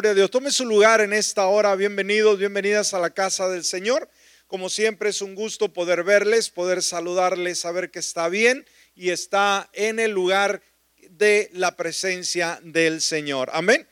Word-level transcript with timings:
Dios. 0.00 0.30
Tome 0.30 0.50
su 0.50 0.64
lugar 0.64 1.02
en 1.02 1.12
esta 1.12 1.46
hora. 1.46 1.76
Bienvenidos, 1.76 2.38
bienvenidas 2.38 2.94
a 2.94 2.98
la 2.98 3.10
casa 3.10 3.50
del 3.50 3.64
Señor. 3.64 4.08
Como 4.46 4.70
siempre 4.70 5.10
es 5.10 5.20
un 5.20 5.34
gusto 5.34 5.74
poder 5.74 6.04
verles, 6.04 6.48
poder 6.48 6.82
saludarles, 6.82 7.58
saber 7.58 7.90
que 7.90 7.98
está 7.98 8.30
bien 8.30 8.66
y 8.94 9.10
está 9.10 9.68
en 9.74 9.98
el 9.98 10.12
lugar 10.12 10.62
de 11.10 11.50
la 11.52 11.76
presencia 11.76 12.58
del 12.62 13.02
Señor. 13.02 13.50
Amén. 13.52 13.86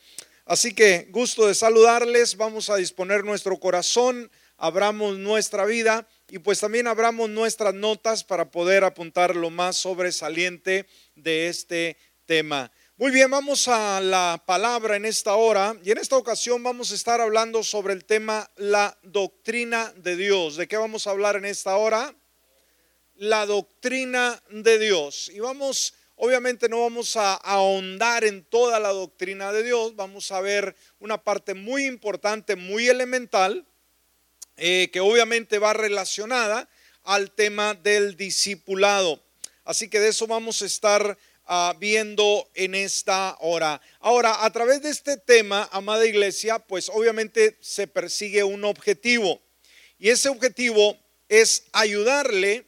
Así 0.45 0.73
que 0.73 1.07
gusto 1.11 1.45
de 1.45 1.53
saludarles. 1.53 2.37
Vamos 2.37 2.71
a 2.71 2.75
disponer 2.77 3.23
nuestro 3.23 3.59
corazón, 3.59 4.31
abramos 4.57 5.19
nuestra 5.19 5.63
vida 5.65 6.07
y 6.27 6.39
pues 6.39 6.59
también 6.59 6.87
abramos 6.87 7.29
nuestras 7.29 7.75
notas 7.75 8.23
para 8.23 8.49
poder 8.49 8.83
apuntar 8.83 9.35
lo 9.35 9.51
más 9.51 9.75
sobresaliente 9.75 10.87
de 11.15 11.49
este 11.49 11.97
tema. 12.25 12.71
Muy 12.99 13.11
bien, 13.11 13.31
vamos 13.31 13.69
a 13.69 14.01
la 14.01 14.43
palabra 14.45 14.97
en 14.97 15.05
esta 15.05 15.35
hora 15.35 15.73
y 15.85 15.91
en 15.91 15.99
esta 15.99 16.17
ocasión 16.17 16.61
vamos 16.61 16.91
a 16.91 16.95
estar 16.95 17.21
hablando 17.21 17.63
sobre 17.63 17.93
el 17.93 18.03
tema 18.03 18.51
la 18.57 18.97
doctrina 19.03 19.93
de 19.95 20.17
Dios. 20.17 20.57
¿De 20.57 20.67
qué 20.67 20.75
vamos 20.75 21.07
a 21.07 21.11
hablar 21.11 21.37
en 21.37 21.45
esta 21.45 21.77
hora? 21.77 22.13
La 23.15 23.45
doctrina 23.45 24.43
de 24.49 24.79
Dios. 24.79 25.31
Y 25.33 25.39
vamos, 25.39 25.93
obviamente 26.17 26.67
no 26.67 26.81
vamos 26.81 27.15
a 27.15 27.35
ahondar 27.35 28.25
en 28.25 28.43
toda 28.43 28.81
la 28.81 28.89
doctrina 28.89 29.53
de 29.53 29.63
Dios, 29.63 29.95
vamos 29.95 30.29
a 30.33 30.41
ver 30.41 30.75
una 30.99 31.23
parte 31.23 31.53
muy 31.53 31.85
importante, 31.85 32.57
muy 32.57 32.89
elemental, 32.89 33.65
eh, 34.57 34.89
que 34.91 34.99
obviamente 34.99 35.57
va 35.57 35.71
relacionada 35.71 36.67
al 37.05 37.31
tema 37.31 37.75
del 37.75 38.17
discipulado. 38.17 39.23
Así 39.63 39.89
que 39.89 40.01
de 40.01 40.09
eso 40.09 40.27
vamos 40.27 40.61
a 40.63 40.65
estar 40.65 41.17
Ah, 41.51 41.75
viendo 41.79 42.47
en 42.53 42.75
esta 42.75 43.35
hora. 43.39 43.81
Ahora, 44.01 44.45
a 44.45 44.51
través 44.51 44.83
de 44.83 44.91
este 44.91 45.17
tema, 45.17 45.67
amada 45.71 46.05
iglesia, 46.05 46.59
pues 46.59 46.89
obviamente 46.89 47.57
se 47.59 47.87
persigue 47.87 48.43
un 48.43 48.63
objetivo. 48.63 49.41
Y 49.97 50.09
ese 50.09 50.29
objetivo 50.29 50.95
es 51.27 51.63
ayudarle 51.71 52.67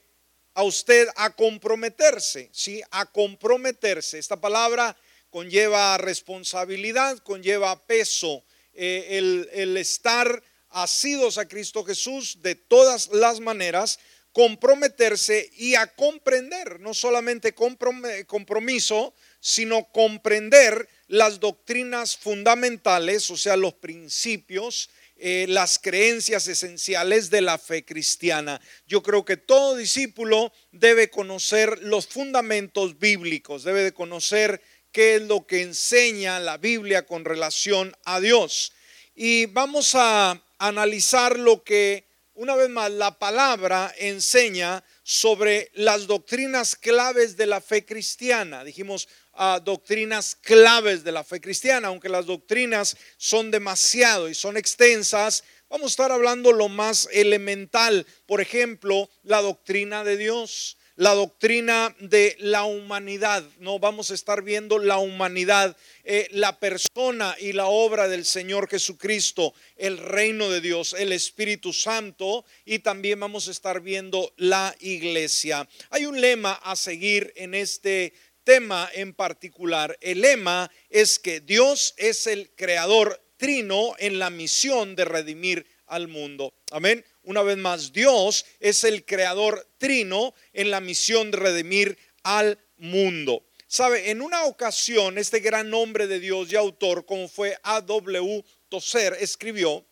a 0.54 0.64
usted 0.64 1.06
a 1.14 1.30
comprometerse, 1.30 2.50
¿sí? 2.50 2.82
A 2.90 3.06
comprometerse. 3.06 4.18
Esta 4.18 4.40
palabra 4.40 4.96
conlleva 5.30 5.96
responsabilidad, 5.98 7.18
conlleva 7.18 7.86
peso. 7.86 8.42
Eh, 8.74 9.06
el, 9.10 9.48
el 9.52 9.76
estar 9.76 10.42
asidos 10.70 11.38
a 11.38 11.46
Cristo 11.46 11.84
Jesús 11.84 12.42
de 12.42 12.56
todas 12.56 13.10
las 13.12 13.38
maneras 13.38 14.00
comprometerse 14.32 15.50
y 15.56 15.74
a 15.74 15.86
comprender, 15.88 16.80
no 16.80 16.94
solamente 16.94 17.54
compromiso, 17.54 19.14
sino 19.40 19.84
comprender 19.92 20.88
las 21.08 21.40
doctrinas 21.40 22.16
fundamentales, 22.16 23.30
o 23.30 23.36
sea, 23.36 23.56
los 23.56 23.74
principios, 23.74 24.88
eh, 25.16 25.46
las 25.48 25.78
creencias 25.78 26.48
esenciales 26.48 27.30
de 27.30 27.42
la 27.42 27.58
fe 27.58 27.84
cristiana. 27.84 28.60
Yo 28.88 29.02
creo 29.02 29.24
que 29.24 29.36
todo 29.36 29.76
discípulo 29.76 30.52
debe 30.72 31.10
conocer 31.10 31.82
los 31.82 32.06
fundamentos 32.06 32.98
bíblicos, 32.98 33.62
debe 33.62 33.82
de 33.82 33.92
conocer 33.92 34.62
qué 34.90 35.16
es 35.16 35.22
lo 35.22 35.46
que 35.46 35.62
enseña 35.62 36.40
la 36.40 36.56
Biblia 36.56 37.06
con 37.06 37.24
relación 37.24 37.94
a 38.04 38.20
Dios. 38.20 38.72
Y 39.14 39.46
vamos 39.46 39.94
a 39.94 40.42
analizar 40.58 41.38
lo 41.38 41.62
que 41.62 42.04
una 42.34 42.56
vez 42.56 42.70
más, 42.70 42.90
la 42.90 43.18
palabra 43.18 43.94
enseña 43.98 44.82
sobre 45.02 45.70
las 45.74 46.06
doctrinas 46.06 46.76
claves 46.76 47.36
de 47.36 47.46
la 47.46 47.60
fe 47.60 47.84
cristiana. 47.84 48.64
Dijimos 48.64 49.08
ah, 49.34 49.60
doctrinas 49.62 50.36
claves 50.36 51.04
de 51.04 51.12
la 51.12 51.24
fe 51.24 51.40
cristiana, 51.40 51.88
aunque 51.88 52.08
las 52.08 52.26
doctrinas 52.26 52.96
son 53.18 53.50
demasiado 53.50 54.28
y 54.28 54.34
son 54.34 54.56
extensas. 54.56 55.44
Vamos 55.68 55.86
a 55.86 55.94
estar 55.94 56.12
hablando 56.12 56.52
lo 56.52 56.68
más 56.68 57.08
elemental, 57.12 58.06
por 58.26 58.40
ejemplo, 58.40 59.10
la 59.22 59.42
doctrina 59.42 60.02
de 60.02 60.16
Dios 60.16 60.78
la 61.02 61.14
doctrina 61.14 61.96
de 61.98 62.36
la 62.38 62.62
humanidad. 62.62 63.42
No 63.58 63.80
vamos 63.80 64.12
a 64.12 64.14
estar 64.14 64.44
viendo 64.44 64.78
la 64.78 64.98
humanidad, 64.98 65.76
eh, 66.04 66.28
la 66.30 66.60
persona 66.60 67.34
y 67.40 67.54
la 67.54 67.66
obra 67.66 68.06
del 68.06 68.24
Señor 68.24 68.68
Jesucristo, 68.68 69.52
el 69.76 69.98
reino 69.98 70.48
de 70.48 70.60
Dios, 70.60 70.94
el 70.96 71.10
Espíritu 71.10 71.72
Santo 71.72 72.44
y 72.64 72.78
también 72.78 73.18
vamos 73.18 73.48
a 73.48 73.50
estar 73.50 73.80
viendo 73.80 74.32
la 74.36 74.76
iglesia. 74.78 75.68
Hay 75.90 76.06
un 76.06 76.20
lema 76.20 76.52
a 76.52 76.76
seguir 76.76 77.32
en 77.34 77.54
este 77.54 78.12
tema 78.44 78.88
en 78.94 79.12
particular. 79.12 79.98
El 80.00 80.20
lema 80.20 80.70
es 80.88 81.18
que 81.18 81.40
Dios 81.40 81.94
es 81.96 82.28
el 82.28 82.52
creador 82.54 83.20
trino 83.38 83.96
en 83.98 84.20
la 84.20 84.30
misión 84.30 84.94
de 84.94 85.04
redimir 85.04 85.66
al 85.88 86.06
mundo. 86.06 86.54
Amén. 86.70 87.04
Una 87.24 87.42
vez 87.42 87.56
más, 87.56 87.92
Dios 87.92 88.44
es 88.58 88.84
el 88.84 89.04
creador 89.04 89.68
trino 89.78 90.34
en 90.52 90.70
la 90.70 90.80
misión 90.80 91.30
de 91.30 91.38
redimir 91.38 91.98
al 92.22 92.58
mundo. 92.76 93.44
Sabe, 93.68 94.10
en 94.10 94.20
una 94.20 94.44
ocasión 94.44 95.16
este 95.18 95.40
gran 95.40 95.72
hombre 95.72 96.06
de 96.06 96.20
Dios 96.20 96.52
y 96.52 96.56
autor, 96.56 97.06
como 97.06 97.28
fue 97.28 97.56
A.W. 97.62 98.44
Tozer, 98.68 99.16
escribió, 99.20 99.86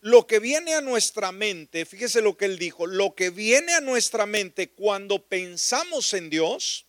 lo 0.00 0.26
que 0.26 0.38
viene 0.40 0.74
a 0.74 0.80
nuestra 0.80 1.30
mente, 1.30 1.84
fíjese 1.84 2.22
lo 2.22 2.36
que 2.36 2.46
él 2.46 2.58
dijo, 2.58 2.86
lo 2.86 3.14
que 3.14 3.30
viene 3.30 3.74
a 3.74 3.80
nuestra 3.80 4.26
mente 4.26 4.70
cuando 4.70 5.24
pensamos 5.24 6.12
en 6.14 6.28
Dios 6.28 6.86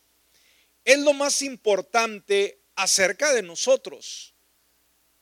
es 0.86 1.00
lo 1.00 1.14
más 1.14 1.42
importante 1.42 2.60
acerca 2.76 3.34
de 3.34 3.44
nosotros. 3.44 4.34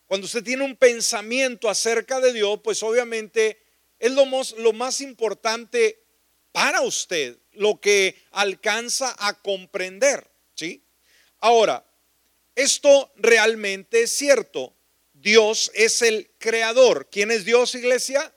Cuando 0.08 0.26
usted 0.26 0.44
tiene 0.44 0.64
un 0.64 0.76
pensamiento 0.76 1.70
acerca 1.70 2.20
de 2.20 2.34
Dios, 2.34 2.60
pues 2.64 2.84
obviamente 2.84 3.61
es 4.02 4.12
lo 4.12 4.74
más, 4.74 5.00
importante 5.02 6.04
para 6.52 6.82
usted, 6.82 7.38
lo 7.52 7.80
que 7.80 8.20
alcanza 8.32 9.16
a 9.20 9.40
comprender, 9.42 10.28
¿sí? 10.56 10.84
Ahora, 11.40 11.86
esto 12.56 13.12
realmente 13.16 14.02
es 14.02 14.12
cierto. 14.12 14.76
Dios 15.14 15.72
es 15.76 16.02
el 16.02 16.32
creador. 16.40 17.10
¿Quién 17.12 17.30
es 17.30 17.46
Dios, 17.46 17.76
iglesia? 17.76 18.34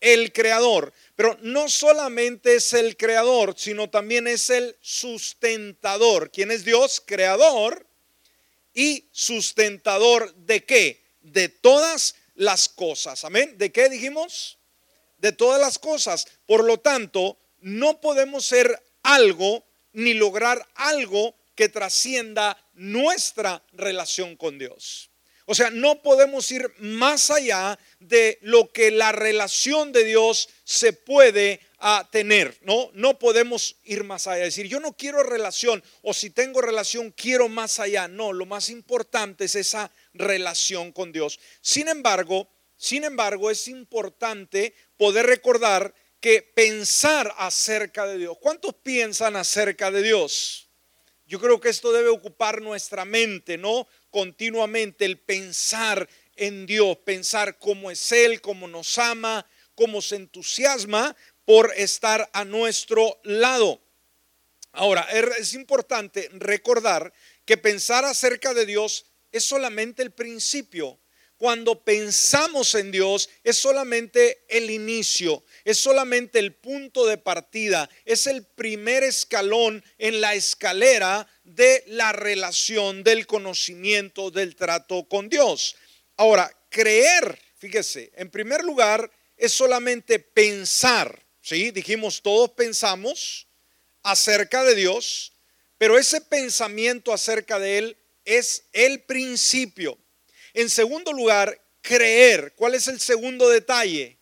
El 0.00 0.32
creador. 0.32 0.92
Pero 1.16 1.36
no 1.42 1.68
solamente 1.68 2.54
es 2.54 2.72
el 2.72 2.96
creador, 2.96 3.54
sino 3.58 3.90
también 3.90 4.28
es 4.28 4.48
el 4.48 4.76
sustentador. 4.80 6.30
¿Quién 6.30 6.52
es 6.52 6.64
Dios? 6.64 7.02
Creador 7.04 7.84
y 8.72 9.08
sustentador 9.10 10.32
de 10.36 10.64
qué? 10.64 11.02
De 11.20 11.48
todas 11.48 12.14
las 12.34 12.68
cosas. 12.68 13.24
Amén. 13.24 13.58
¿De 13.58 13.72
qué 13.72 13.88
dijimos? 13.88 14.58
De 15.24 15.32
todas 15.32 15.58
las 15.58 15.78
cosas. 15.78 16.26
Por 16.44 16.64
lo 16.64 16.80
tanto, 16.80 17.38
no 17.62 17.98
podemos 17.98 18.44
ser 18.44 18.78
algo 19.02 19.64
ni 19.94 20.12
lograr 20.12 20.68
algo 20.74 21.34
que 21.54 21.70
trascienda 21.70 22.62
nuestra 22.74 23.62
relación 23.72 24.36
con 24.36 24.58
Dios. 24.58 25.08
O 25.46 25.54
sea, 25.54 25.70
no 25.70 26.02
podemos 26.02 26.50
ir 26.52 26.70
más 26.78 27.30
allá 27.30 27.78
de 28.00 28.38
lo 28.42 28.70
que 28.70 28.90
la 28.90 29.12
relación 29.12 29.92
de 29.92 30.04
Dios 30.04 30.50
se 30.64 30.92
puede 30.92 31.60
ah, 31.78 32.06
tener, 32.12 32.58
¿no? 32.60 32.90
No 32.92 33.18
podemos 33.18 33.76
ir 33.84 34.04
más 34.04 34.26
allá, 34.26 34.44
decir, 34.44 34.66
yo 34.66 34.78
no 34.78 34.92
quiero 34.92 35.22
relación 35.22 35.82
o 36.02 36.12
si 36.12 36.28
tengo 36.28 36.60
relación 36.60 37.12
quiero 37.12 37.48
más 37.48 37.80
allá. 37.80 38.08
No, 38.08 38.34
lo 38.34 38.44
más 38.44 38.68
importante 38.68 39.46
es 39.46 39.54
esa 39.54 39.90
relación 40.12 40.92
con 40.92 41.12
Dios. 41.12 41.40
Sin 41.62 41.88
embargo, 41.88 42.46
sin 42.84 43.04
embargo, 43.04 43.50
es 43.50 43.66
importante 43.68 44.74
poder 44.98 45.24
recordar 45.24 45.94
que 46.20 46.42
pensar 46.42 47.34
acerca 47.38 48.06
de 48.06 48.18
Dios. 48.18 48.36
¿Cuántos 48.38 48.74
piensan 48.74 49.36
acerca 49.36 49.90
de 49.90 50.02
Dios? 50.02 50.68
Yo 51.26 51.40
creo 51.40 51.58
que 51.62 51.70
esto 51.70 51.94
debe 51.94 52.10
ocupar 52.10 52.60
nuestra 52.60 53.06
mente, 53.06 53.56
¿no? 53.56 53.88
Continuamente 54.10 55.06
el 55.06 55.18
pensar 55.18 56.06
en 56.36 56.66
Dios, 56.66 56.98
pensar 57.06 57.58
cómo 57.58 57.90
es 57.90 58.12
Él, 58.12 58.42
cómo 58.42 58.68
nos 58.68 58.98
ama, 58.98 59.46
cómo 59.74 60.02
se 60.02 60.16
entusiasma 60.16 61.16
por 61.46 61.72
estar 61.78 62.28
a 62.34 62.44
nuestro 62.44 63.18
lado. 63.22 63.80
Ahora, 64.72 65.08
es 65.38 65.54
importante 65.54 66.28
recordar 66.34 67.14
que 67.46 67.56
pensar 67.56 68.04
acerca 68.04 68.52
de 68.52 68.66
Dios 68.66 69.06
es 69.32 69.42
solamente 69.42 70.02
el 70.02 70.10
principio 70.10 71.00
cuando 71.44 71.84
pensamos 71.84 72.74
en 72.74 72.90
Dios 72.90 73.28
es 73.42 73.58
solamente 73.58 74.46
el 74.48 74.70
inicio, 74.70 75.44
es 75.62 75.76
solamente 75.76 76.38
el 76.38 76.54
punto 76.54 77.04
de 77.04 77.18
partida, 77.18 77.90
es 78.06 78.26
el 78.26 78.46
primer 78.46 79.02
escalón 79.02 79.84
en 79.98 80.22
la 80.22 80.32
escalera 80.32 81.28
de 81.42 81.84
la 81.86 82.12
relación, 82.12 83.04
del 83.04 83.26
conocimiento, 83.26 84.30
del 84.30 84.56
trato 84.56 85.06
con 85.06 85.28
Dios. 85.28 85.76
Ahora, 86.16 86.50
creer, 86.70 87.38
fíjese, 87.58 88.10
en 88.14 88.30
primer 88.30 88.64
lugar 88.64 89.10
es 89.36 89.52
solamente 89.52 90.20
pensar, 90.20 91.26
¿sí? 91.42 91.72
Dijimos, 91.72 92.22
todos 92.22 92.52
pensamos 92.52 93.48
acerca 94.02 94.64
de 94.64 94.74
Dios, 94.74 95.34
pero 95.76 95.98
ese 95.98 96.22
pensamiento 96.22 97.12
acerca 97.12 97.58
de 97.58 97.76
Él 97.76 97.98
es 98.24 98.64
el 98.72 99.02
principio 99.02 99.98
En 100.54 100.70
segundo 100.70 101.12
lugar, 101.12 101.60
creer. 101.82 102.54
¿Cuál 102.56 102.74
es 102.74 102.86
el 102.88 103.00
segundo 103.00 103.48
detalle? 103.48 104.16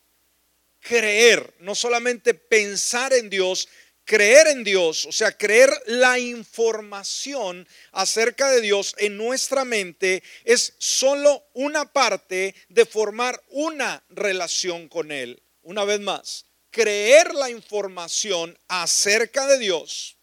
Creer, 0.81 1.55
no 1.61 1.75
solamente 1.75 2.35
pensar 2.35 3.13
en 3.13 3.31
Dios, 3.31 3.69
creer 4.05 4.49
en 4.49 4.65
Dios, 4.65 5.07
o 5.07 5.13
sea, 5.13 5.37
creer 5.37 5.71
la 5.87 6.19
información 6.19 7.69
acerca 7.93 8.51
de 8.51 8.61
Dios 8.63 8.95
en 8.99 9.17
nuestra 9.17 9.65
mente 9.65 10.23
es 10.45 10.75
solo 10.79 11.45
una 11.53 11.93
parte 11.93 12.55
de 12.69 12.85
formar 12.85 13.41
una 13.49 14.03
relación 14.09 14.89
con 14.89 15.13
Él. 15.13 15.41
Una 15.63 15.85
vez 15.85 16.01
más, 16.01 16.47
creer 16.71 17.35
la 17.35 17.51
información 17.51 18.59
acerca 18.67 19.47
de 19.47 19.59
Dios 19.59 20.17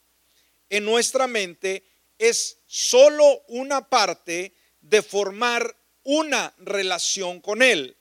en 0.69 0.83
nuestra 0.83 1.27
mente 1.27 1.83
es 2.17 2.57
solo 2.67 3.43
una 3.47 3.87
parte 3.87 4.53
de 4.81 5.01
formar 5.01 5.78
una 6.11 6.55
relación 6.57 7.39
con 7.39 7.61
Él. 7.61 7.95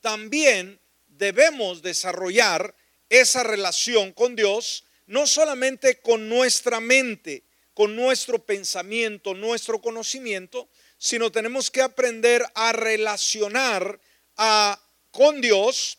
También 0.00 0.80
debemos 1.08 1.82
desarrollar 1.82 2.72
esa 3.08 3.42
relación 3.42 4.12
con 4.12 4.36
Dios, 4.36 4.84
no 5.06 5.26
solamente 5.26 6.00
con 6.00 6.28
nuestra 6.28 6.78
mente, 6.78 7.42
con 7.74 7.96
nuestro 7.96 8.38
pensamiento, 8.38 9.34
nuestro 9.34 9.80
conocimiento, 9.80 10.68
sino 10.98 11.32
tenemos 11.32 11.68
que 11.68 11.82
aprender 11.82 12.46
a 12.54 12.70
relacionar 12.70 14.00
a, 14.36 14.80
con 15.10 15.40
Dios 15.40 15.98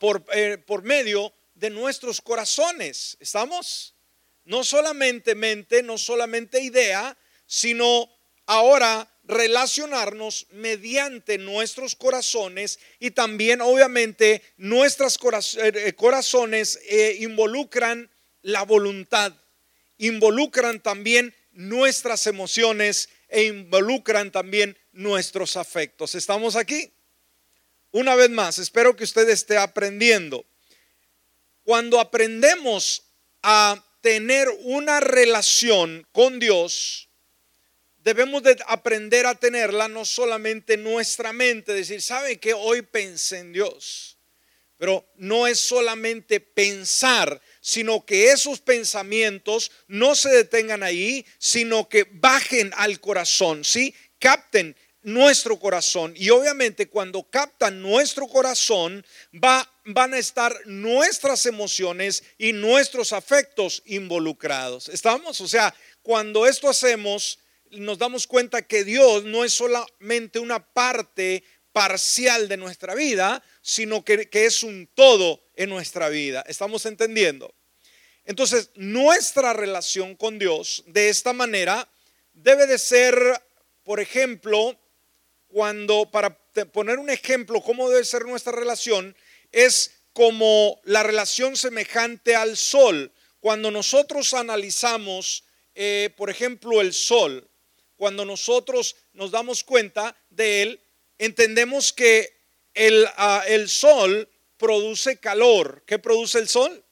por, 0.00 0.24
eh, 0.32 0.56
por 0.56 0.82
medio 0.84 1.34
de 1.54 1.68
nuestros 1.68 2.22
corazones. 2.22 3.18
¿Estamos? 3.20 3.94
No 4.44 4.64
solamente 4.64 5.34
mente, 5.34 5.82
no 5.82 5.98
solamente 5.98 6.62
idea, 6.62 7.14
sino 7.44 8.08
ahora 8.46 9.06
relacionarnos 9.30 10.46
mediante 10.50 11.38
nuestros 11.38 11.94
corazones 11.94 12.78
y 12.98 13.12
también 13.12 13.60
obviamente 13.60 14.42
nuestros 14.56 15.18
eh, 15.56 15.72
eh, 15.74 15.92
corazones 15.94 16.78
involucran 17.18 18.10
la 18.42 18.64
voluntad, 18.64 19.32
involucran 19.98 20.80
también 20.80 21.34
nuestras 21.52 22.26
emociones 22.26 23.08
e 23.28 23.44
involucran 23.44 24.32
también 24.32 24.76
nuestros 24.92 25.56
afectos. 25.56 26.14
¿Estamos 26.14 26.56
aquí? 26.56 26.92
Una 27.92 28.14
vez 28.14 28.30
más, 28.30 28.58
espero 28.58 28.96
que 28.96 29.04
usted 29.04 29.28
esté 29.28 29.56
aprendiendo. 29.56 30.44
Cuando 31.64 32.00
aprendemos 32.00 33.04
a 33.42 33.84
tener 34.00 34.48
una 34.62 35.00
relación 35.00 36.06
con 36.12 36.38
Dios, 36.38 37.09
debemos 38.02 38.42
de 38.42 38.56
aprender 38.66 39.26
a 39.26 39.34
tenerla 39.34 39.88
no 39.88 40.04
solamente 40.04 40.74
en 40.74 40.84
nuestra 40.84 41.32
mente, 41.32 41.72
decir, 41.72 42.02
¿sabe 42.02 42.38
que 42.38 42.54
hoy 42.54 42.82
pensé 42.82 43.38
en 43.38 43.52
Dios? 43.52 44.16
Pero 44.78 45.06
no 45.16 45.46
es 45.46 45.58
solamente 45.58 46.40
pensar, 46.40 47.40
sino 47.60 48.06
que 48.06 48.30
esos 48.30 48.60
pensamientos 48.60 49.70
no 49.88 50.14
se 50.14 50.30
detengan 50.30 50.82
ahí, 50.82 51.26
sino 51.38 51.88
que 51.88 52.06
bajen 52.10 52.72
al 52.76 52.98
corazón, 52.98 53.62
¿sí? 53.62 53.94
Capten 54.18 54.74
nuestro 55.02 55.58
corazón. 55.58 56.14
Y 56.16 56.30
obviamente 56.30 56.88
cuando 56.88 57.22
captan 57.24 57.82
nuestro 57.82 58.26
corazón, 58.26 59.04
va, 59.32 59.70
van 59.84 60.14
a 60.14 60.18
estar 60.18 60.54
nuestras 60.66 61.44
emociones 61.46 62.22
y 62.38 62.52
nuestros 62.52 63.12
afectos 63.12 63.82
involucrados. 63.84 64.88
¿Estamos? 64.88 65.40
O 65.42 65.48
sea, 65.48 65.74
cuando 66.02 66.46
esto 66.46 66.68
hacemos, 66.68 67.38
nos 67.70 67.98
damos 67.98 68.26
cuenta 68.26 68.62
que 68.62 68.84
Dios 68.84 69.24
no 69.24 69.44
es 69.44 69.52
solamente 69.52 70.38
una 70.38 70.64
parte 70.64 71.44
parcial 71.72 72.48
de 72.48 72.56
nuestra 72.56 72.94
vida, 72.94 73.42
sino 73.62 74.04
que, 74.04 74.28
que 74.28 74.46
es 74.46 74.62
un 74.62 74.88
todo 74.94 75.40
en 75.54 75.70
nuestra 75.70 76.08
vida. 76.08 76.44
¿Estamos 76.46 76.86
entendiendo? 76.86 77.54
Entonces, 78.24 78.70
nuestra 78.74 79.52
relación 79.52 80.14
con 80.14 80.38
Dios 80.38 80.84
de 80.86 81.08
esta 81.08 81.32
manera 81.32 81.88
debe 82.32 82.66
de 82.66 82.78
ser, 82.78 83.16
por 83.82 84.00
ejemplo, 84.00 84.78
cuando, 85.48 86.10
para 86.10 86.38
poner 86.72 86.98
un 86.98 87.10
ejemplo, 87.10 87.60
cómo 87.60 87.88
debe 87.88 88.04
ser 88.04 88.24
nuestra 88.24 88.52
relación, 88.52 89.16
es 89.52 89.92
como 90.12 90.80
la 90.84 91.02
relación 91.02 91.56
semejante 91.56 92.36
al 92.36 92.56
sol. 92.56 93.12
Cuando 93.40 93.70
nosotros 93.70 94.34
analizamos, 94.34 95.44
eh, 95.74 96.10
por 96.16 96.30
ejemplo, 96.30 96.80
el 96.80 96.92
sol, 96.92 97.49
cuando 98.00 98.24
nosotros 98.24 98.96
nos 99.12 99.30
damos 99.30 99.62
cuenta 99.62 100.16
de 100.30 100.62
él, 100.62 100.80
entendemos 101.18 101.92
que 101.92 102.34
el, 102.72 103.06
ah, 103.18 103.44
el 103.46 103.68
sol 103.68 104.26
produce 104.56 105.18
calor. 105.18 105.84
¿Qué 105.86 105.98
produce 105.98 106.38
el 106.38 106.48
sol? 106.48 106.82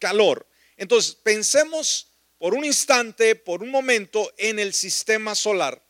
Calor. 0.00 0.44
Entonces, 0.76 1.14
pensemos 1.14 2.08
por 2.36 2.54
un 2.54 2.64
instante, 2.64 3.36
por 3.36 3.62
un 3.62 3.70
momento, 3.70 4.34
en 4.38 4.58
el 4.58 4.74
sistema 4.74 5.36
solar. 5.36 5.80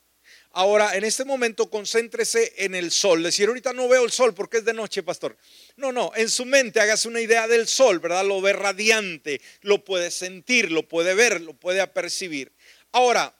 Ahora, 0.50 0.94
en 0.94 1.04
este 1.04 1.24
momento, 1.24 1.70
concéntrese 1.70 2.52
en 2.58 2.74
el 2.74 2.90
sol. 2.90 3.22
Decir, 3.22 3.48
ahorita 3.48 3.72
no 3.72 3.88
veo 3.88 4.04
el 4.04 4.12
sol 4.12 4.34
porque 4.34 4.58
es 4.58 4.66
de 4.66 4.74
noche, 4.74 5.02
pastor. 5.02 5.38
No, 5.76 5.90
no, 5.90 6.12
en 6.16 6.28
su 6.28 6.44
mente 6.44 6.80
hágase 6.80 7.08
una 7.08 7.22
idea 7.22 7.48
del 7.48 7.66
sol, 7.66 7.98
¿verdad? 7.98 8.26
Lo 8.26 8.42
ve 8.42 8.52
radiante, 8.52 9.40
lo 9.62 9.82
puede 9.86 10.10
sentir, 10.10 10.70
lo 10.70 10.86
puede 10.86 11.14
ver, 11.14 11.40
lo 11.40 11.54
puede 11.54 11.80
apercibir. 11.80 12.52
Ahora, 12.92 13.37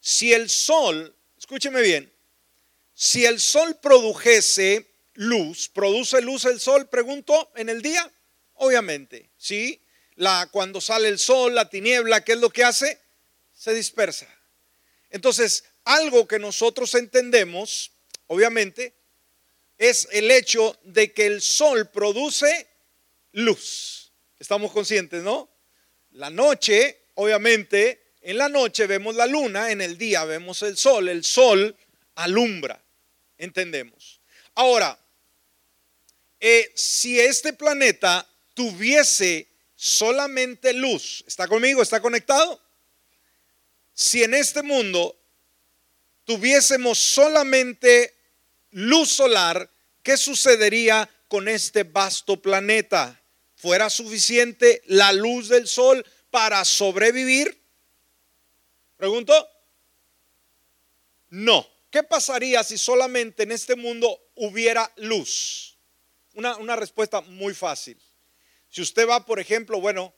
si 0.00 0.32
el 0.32 0.48
sol, 0.48 1.14
escúcheme 1.38 1.82
bien, 1.82 2.12
si 2.94 3.24
el 3.24 3.40
sol 3.40 3.78
produjese 3.80 4.90
luz, 5.14 5.68
¿produce 5.68 6.20
luz 6.20 6.44
el 6.46 6.60
sol? 6.60 6.88
Pregunto, 6.88 7.52
en 7.54 7.68
el 7.68 7.82
día, 7.82 8.10
obviamente, 8.54 9.30
¿sí? 9.36 9.80
La, 10.16 10.48
cuando 10.50 10.80
sale 10.80 11.08
el 11.08 11.18
sol, 11.18 11.54
la 11.54 11.70
tiniebla, 11.70 12.24
¿qué 12.24 12.32
es 12.32 12.38
lo 12.38 12.50
que 12.50 12.64
hace? 12.64 13.00
Se 13.54 13.72
dispersa. 13.72 14.26
Entonces, 15.10 15.64
algo 15.84 16.26
que 16.28 16.38
nosotros 16.38 16.94
entendemos, 16.94 17.92
obviamente, 18.26 18.94
es 19.78 20.08
el 20.12 20.30
hecho 20.30 20.78
de 20.84 21.12
que 21.12 21.26
el 21.26 21.40
sol 21.40 21.88
produce 21.88 22.68
luz. 23.32 24.12
Estamos 24.38 24.72
conscientes, 24.72 25.22
¿no? 25.22 25.50
La 26.12 26.28
noche, 26.28 27.06
obviamente, 27.14 28.09
en 28.22 28.36
la 28.36 28.48
noche 28.48 28.86
vemos 28.86 29.14
la 29.14 29.26
luna, 29.26 29.70
en 29.70 29.80
el 29.80 29.96
día 29.96 30.24
vemos 30.24 30.62
el 30.62 30.76
sol. 30.76 31.08
El 31.08 31.24
sol 31.24 31.74
alumbra, 32.16 32.82
entendemos. 33.38 34.20
Ahora, 34.54 34.98
eh, 36.38 36.70
si 36.74 37.18
este 37.18 37.52
planeta 37.52 38.26
tuviese 38.54 39.48
solamente 39.74 40.72
luz, 40.72 41.24
¿está 41.26 41.48
conmigo? 41.48 41.82
¿Está 41.82 42.00
conectado? 42.00 42.60
Si 43.94 44.22
en 44.22 44.34
este 44.34 44.62
mundo 44.62 45.18
tuviésemos 46.24 46.98
solamente 46.98 48.14
luz 48.70 49.10
solar, 49.10 49.70
¿qué 50.02 50.16
sucedería 50.16 51.08
con 51.28 51.48
este 51.48 51.84
vasto 51.84 52.40
planeta? 52.40 53.22
¿Fuera 53.56 53.88
suficiente 53.90 54.82
la 54.86 55.12
luz 55.12 55.48
del 55.48 55.66
sol 55.66 56.04
para 56.30 56.64
sobrevivir? 56.64 57.59
Pregunto. 59.00 59.48
No. 61.30 61.66
¿Qué 61.90 62.02
pasaría 62.02 62.62
si 62.62 62.76
solamente 62.76 63.44
en 63.44 63.52
este 63.52 63.74
mundo 63.74 64.30
hubiera 64.34 64.92
luz? 64.96 65.78
Una, 66.34 66.76
respuesta 66.76 67.22
muy 67.22 67.54
fácil. 67.54 67.98
Si 68.68 68.82
usted 68.82 69.08
va, 69.08 69.24
por 69.24 69.40
ejemplo, 69.40 69.80
bueno, 69.80 70.14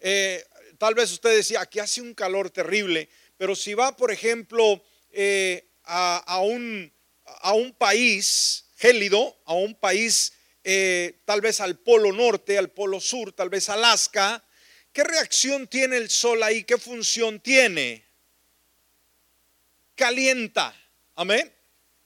eh, 0.00 0.44
tal 0.76 0.94
vez 0.94 1.10
usted 1.12 1.34
decía, 1.34 1.62
aquí 1.62 1.78
hace 1.78 2.02
un 2.02 2.12
calor 2.12 2.50
terrible, 2.50 3.08
pero 3.38 3.56
si 3.56 3.72
va, 3.72 3.96
por 3.96 4.10
ejemplo, 4.10 4.84
eh, 5.12 5.70
a, 5.84 6.40
un, 6.42 6.92
a, 7.24 7.54
un, 7.54 7.72
país 7.72 8.66
gélido, 8.76 9.40
a 9.46 9.54
un 9.54 9.74
país 9.74 10.34
eh, 10.62 11.22
tal 11.24 11.40
vez 11.40 11.58
al 11.62 11.78
polo 11.78 12.12
norte, 12.12 12.58
al 12.58 12.70
polo 12.70 13.00
sur, 13.00 13.32
tal 13.32 13.48
vez 13.48 13.70
Alaska, 13.70 14.44
¿qué 14.92 15.04
reacción 15.04 15.66
tiene 15.66 15.96
el 15.96 16.10
sol 16.10 16.42
ahí? 16.42 16.64
¿Qué 16.64 16.76
función 16.76 17.40
tiene? 17.40 18.09
Calienta. 20.00 20.74
Amén. 21.14 21.52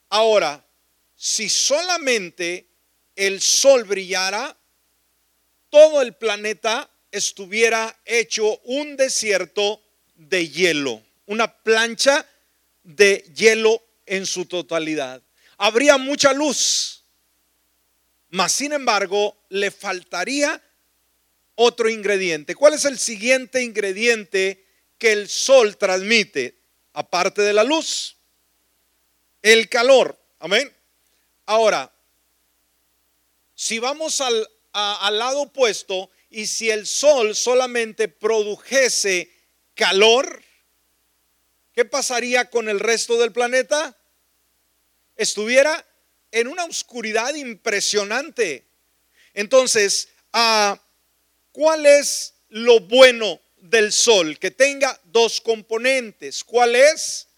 Ahora, 0.09 0.67
si 1.15 1.49
solamente 1.49 2.67
el 3.15 3.41
sol 3.41 3.85
brillara, 3.85 4.59
todo 5.71 6.03
el 6.03 6.13
planeta 6.17 6.91
estuviera 7.13 7.97
hecho 8.05 8.59
un 8.65 8.97
desierto 8.97 9.81
de 10.17 10.49
hielo, 10.49 11.05
una 11.27 11.47
plancha 11.63 12.27
de 12.83 13.25
hielo 13.33 13.81
en 14.07 14.27
su 14.27 14.47
totalidad. 14.47 15.23
Habría 15.57 15.97
mucha 15.97 16.33
luz, 16.33 17.05
mas 18.31 18.51
sin 18.51 18.73
embargo 18.73 19.37
le 19.51 19.71
faltaría 19.71 20.61
otro 21.55 21.89
ingrediente. 21.89 22.57
¿Cuál 22.57 22.75
es 22.75 22.87
el 22.87 22.99
siguiente 22.99 23.63
ingrediente 23.63 24.67
que 24.99 25.13
el 25.13 25.29
sol 25.29 25.77
transmite, 25.77 26.64
aparte 26.95 27.43
de 27.43 27.53
la 27.53 27.65
luz? 27.65 28.17
el 29.45 29.69
calor. 29.69 30.19
Amén. 30.39 30.75
Ahora, 31.45 31.93
si 33.55 33.79
vamos 33.79 34.23
al, 34.23 34.49
al 34.73 35.19
lado 35.19 35.43
opuesto 35.43 36.11
y 36.31 36.47
si 36.47 36.71
el 36.71 36.87
sol 36.87 37.37
solamente 37.37 38.09
produjese 38.09 39.31
calor, 39.75 40.43
¿qué 41.75 41.85
pasaría 41.85 42.49
con 42.49 42.71
el 42.71 42.81
resto 42.81 43.19
del 43.19 43.33
planeta? 43.33 43.95
Estuviera 45.15 45.87
en 46.33 46.49
una 46.49 46.65
oscuridad 46.65 47.35
impresionante. 47.35 48.65
Entonces, 49.35 50.09
ah, 50.33 50.81
¿cuál 51.53 51.85
es 51.85 52.33
lo 52.49 52.81
bueno 52.81 53.39
del 53.65 53.93
sol? 53.93 54.39
Que 54.39 54.51
tenga 54.51 55.01
dos 55.05 55.41
componentes. 55.41 56.45
¿Cuál 56.45 56.77
es? 56.77 57.29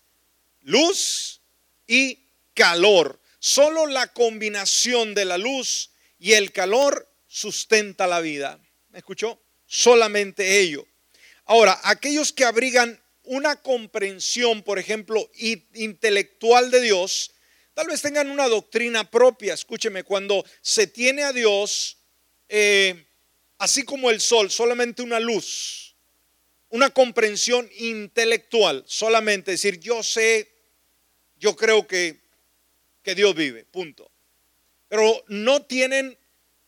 Luz 0.63 1.41
y 1.87 2.19
calor. 2.55 3.21
Solo 3.39 3.87
la 3.87 4.13
combinación 4.13 5.15
de 5.15 5.25
la 5.25 5.39
luz 5.39 5.91
y 6.19 6.33
el 6.33 6.53
calor 6.53 7.09
sustenta 7.27 8.07
la 8.07 8.21
vida. 8.21 8.59
¿Me 8.91 8.99
escuchó? 8.99 9.41
Solamente 9.67 10.59
ello. 10.61 10.87
Ahora, 11.45 11.79
aquellos 11.85 12.33
que 12.33 12.45
abrigan 12.45 13.01
una 13.23 13.57
comprensión, 13.63 14.63
por 14.63 14.79
ejemplo, 14.79 15.31
intelectual 15.75 16.71
de 16.71 16.81
Dios, 16.81 17.33
tal 17.75 17.89
vez 17.89 18.03
tengan 18.03 18.31
una 18.31 18.49
doctrina 18.49 19.09
propia. 19.11 19.55
Escúcheme, 19.55 20.03
cuando 20.03 20.45
se 20.61 20.87
tiene 20.87 21.23
a 21.23 21.33
Dios, 21.33 21.99
eh, 22.49 23.07
así 23.59 23.85
como 23.85 24.11
el 24.11 24.21
sol, 24.21 24.51
solamente 24.51 25.03
una 25.03 25.21
luz, 25.21 25.86
una 26.71 26.91
comprensión 26.91 27.69
intelectual, 27.79 28.85
solamente 28.87 29.53
decir, 29.53 29.79
yo 29.81 30.03
sé, 30.03 30.51
yo 31.39 31.55
creo 31.57 31.87
que, 31.87 32.21
que 33.03 33.15
Dios 33.15 33.35
vive, 33.35 33.65
punto. 33.65 34.11
Pero 34.89 35.25
no 35.29 35.63
tienen 35.63 36.17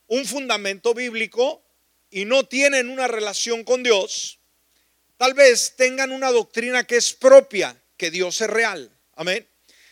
un 0.06 0.24
fundamento 0.24 0.94
bíblico 0.94 1.62
y 2.10 2.24
no 2.24 2.44
tienen 2.44 2.88
una 2.88 3.08
relación 3.08 3.64
con 3.64 3.82
Dios, 3.82 4.38
tal 5.16 5.34
vez 5.34 5.74
tengan 5.76 6.10
una 6.12 6.30
doctrina 6.30 6.84
que 6.84 6.96
es 6.96 7.12
propia, 7.12 7.80
que 7.96 8.10
Dios 8.10 8.40
es 8.40 8.48
real. 8.48 8.90
Amén. 9.14 9.46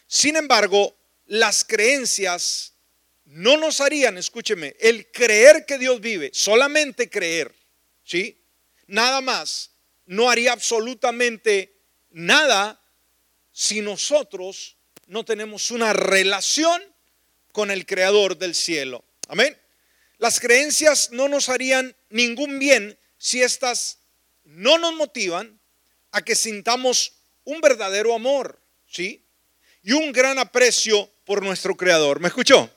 Sin 0.07 0.37
embargo, 0.37 0.97
las 1.27 1.65
creencias 1.65 2.75
no 3.25 3.57
nos 3.57 3.81
harían, 3.81 4.17
escúcheme, 4.17 4.77
el 4.79 5.11
creer 5.11 5.67
que 5.67 5.79
Dios 5.79 6.01
vive, 6.01 6.31
solamente 6.33 7.11
creer, 7.11 7.53
¿sí? 8.05 8.41
Nada 8.87 9.21
más, 9.21 9.73
no 10.07 10.31
haría 10.31 10.53
absolutamente 10.53 11.77
nada 12.11 12.81
si 13.53 13.81
nosotros 13.81 14.77
no 15.07 15.25
tenemos 15.25 15.71
una 15.71 15.93
relación 15.93 16.83
con 17.53 17.71
el 17.71 17.87
creador 17.87 18.37
del 18.39 18.55
cielo. 18.55 19.05
Amén. 19.29 19.57
Las 20.19 20.41
creencias 20.41 21.11
no 21.13 21.29
nos 21.29 21.49
harían 21.49 21.95
ningún 22.11 22.59
bien 22.59 22.99
si 23.19 23.43
éstas 23.43 23.99
no 24.45 24.79
nos 24.79 24.95
motivan 24.95 25.61
a 26.13 26.23
que 26.23 26.35
sintamos 26.35 27.13
un 27.45 27.61
verdadero 27.61 28.15
amor, 28.15 28.61
¿sí? 28.87 29.25
Y 29.83 29.93
un 29.93 30.13
gran 30.13 30.39
aprecio 30.39 31.11
por 31.25 31.43
nuestro 31.43 31.77
Creador. 31.77 32.21
¿Me 32.21 32.29
escuchó? 32.29 32.71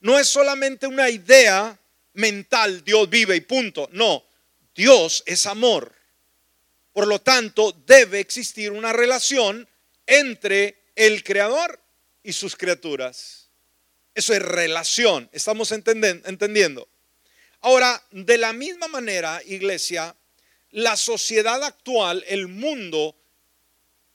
No 0.00 0.18
es 0.18 0.28
solamente 0.28 0.86
una 0.86 1.10
idea 1.10 1.78
mental, 2.14 2.84
Dios 2.84 3.08
vive 3.08 3.36
y 3.36 3.40
punto. 3.40 3.88
No, 3.92 4.24
Dios 4.74 5.22
es 5.26 5.46
amor. 5.46 5.94
Por 6.92 7.06
lo 7.06 7.20
tanto, 7.20 7.72
debe 7.86 8.20
existir 8.20 8.72
una 8.72 8.92
relación 8.92 9.68
entre 10.06 10.82
el 10.96 11.22
Creador 11.22 11.80
y 12.22 12.32
sus 12.32 12.56
criaturas. 12.56 13.48
Eso 14.14 14.34
es 14.34 14.42
relación. 14.42 15.28
Estamos 15.32 15.72
entendiendo. 15.72 16.88
Ahora, 17.60 18.02
de 18.10 18.38
la 18.38 18.52
misma 18.52 18.88
manera, 18.88 19.40
iglesia, 19.46 20.16
la 20.70 20.96
sociedad 20.96 21.62
actual, 21.62 22.24
el 22.26 22.48
mundo 22.48 23.16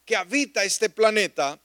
que 0.04 0.16
habita 0.16 0.64
este 0.64 0.90
planeta, 0.90 1.60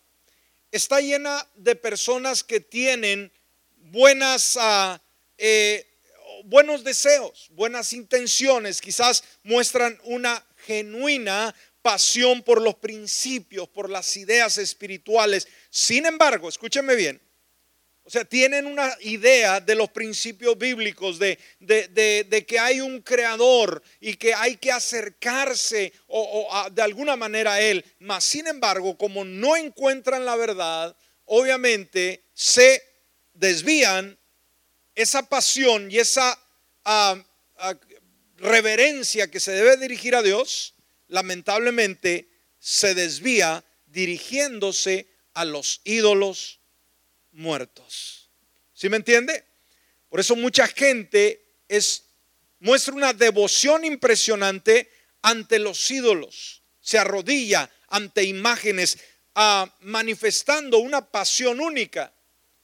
está 0.70 1.00
llena 1.00 1.46
de 1.56 1.76
personas 1.76 2.44
que 2.44 2.60
tienen 2.60 3.32
buenas, 3.76 4.56
ah, 4.60 5.00
eh, 5.38 5.86
buenos 6.44 6.84
deseos, 6.84 7.48
buenas 7.50 7.92
intenciones, 7.92 8.80
quizás 8.80 9.24
muestran 9.42 9.98
una 10.04 10.44
genuina 10.66 11.54
pasión 11.82 12.42
por 12.42 12.60
los 12.60 12.74
principios, 12.76 13.68
por 13.68 13.88
las 13.88 14.16
ideas 14.16 14.58
espirituales. 14.58 15.48
Sin 15.70 16.06
embargo, 16.06 16.48
escúcheme 16.48 16.94
bien, 16.94 17.20
o 18.10 18.12
sea, 18.12 18.24
tienen 18.24 18.66
una 18.66 18.92
idea 19.02 19.60
de 19.60 19.76
los 19.76 19.88
principios 19.90 20.58
bíblicos, 20.58 21.18
de, 21.18 21.38
de, 21.60 22.44
que 22.44 22.58
hay 22.58 22.80
un 22.80 23.02
creador 23.02 23.80
y 24.00 24.14
que 24.14 24.34
hay 24.34 24.56
que 24.56 24.72
acercarse 24.72 25.92
o, 26.08 26.48
de 26.72 26.82
alguna 26.82 27.14
manera 27.14 27.54
a 27.54 27.60
él. 27.60 27.84
Mas, 28.00 28.24
sin 28.24 28.48
embargo, 28.48 28.98
como 28.98 29.24
no 29.24 29.54
encuentran 29.54 30.24
la 30.24 30.34
verdad, 30.34 30.96
obviamente 31.26 32.24
se 32.34 32.82
desvían 33.32 34.18
esa 34.96 35.28
pasión 35.28 35.88
y 35.88 35.98
esa 35.98 36.36
ah, 36.84 37.22
ah, 37.58 37.74
reverencia 38.40 39.30
que 39.30 39.38
se 39.38 39.52
debe 39.52 39.76
dirigir 39.76 40.16
a 40.16 40.22
Dios, 40.22 40.74
lamentablemente 41.08 42.28
se 42.58 42.94
desvía 42.94 43.64
dirigiéndose 43.86 45.08
a 45.34 45.44
los 45.44 45.80
ídolos 45.84 46.60
muertos. 47.32 48.30
¿Sí 48.72 48.88
me 48.88 48.96
entiende? 48.96 49.44
Por 50.08 50.20
eso 50.20 50.34
mucha 50.36 50.66
gente 50.66 51.44
es, 51.68 52.04
muestra 52.58 52.94
una 52.94 53.12
devoción 53.12 53.84
impresionante 53.84 54.90
ante 55.22 55.58
los 55.58 55.90
ídolos, 55.90 56.62
se 56.80 56.98
arrodilla 56.98 57.70
ante 57.88 58.24
imágenes, 58.24 58.98
ah, 59.34 59.76
manifestando 59.80 60.78
una 60.78 61.10
pasión 61.10 61.60
única. 61.60 62.12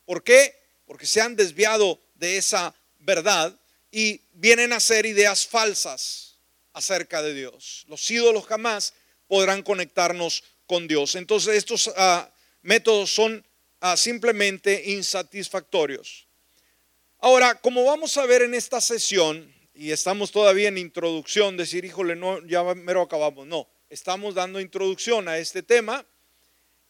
¿Por 0.06 0.24
qué? 0.24 0.56
Porque 0.86 1.06
se 1.06 1.20
han 1.20 1.36
desviado 1.36 2.00
de 2.14 2.38
esa 2.38 2.74
verdad 3.00 3.58
y 3.96 4.20
vienen 4.34 4.74
a 4.74 4.80
ser 4.80 5.06
ideas 5.06 5.46
falsas 5.46 6.36
acerca 6.74 7.22
de 7.22 7.32
Dios. 7.32 7.86
Los 7.88 8.10
ídolos 8.10 8.44
jamás 8.44 8.92
podrán 9.26 9.62
conectarnos 9.62 10.44
con 10.66 10.86
Dios. 10.86 11.14
Entonces 11.14 11.54
estos 11.54 11.90
ah, 11.96 12.30
métodos 12.60 13.14
son 13.14 13.42
simplemente 13.96 14.90
insatisfactorios. 14.90 16.26
Ahora, 17.20 17.54
como 17.54 17.84
vamos 17.84 18.18
a 18.18 18.26
ver 18.26 18.42
en 18.42 18.52
esta 18.52 18.82
sesión, 18.82 19.50
y 19.74 19.92
estamos 19.92 20.30
todavía 20.30 20.68
en 20.68 20.76
introducción, 20.76 21.56
decir, 21.56 21.86
híjole, 21.86 22.16
no, 22.16 22.46
ya 22.46 22.62
mero 22.74 23.00
acabamos, 23.00 23.46
no, 23.46 23.66
estamos 23.88 24.34
dando 24.34 24.60
introducción 24.60 25.26
a 25.26 25.38
este 25.38 25.62
tema, 25.62 26.04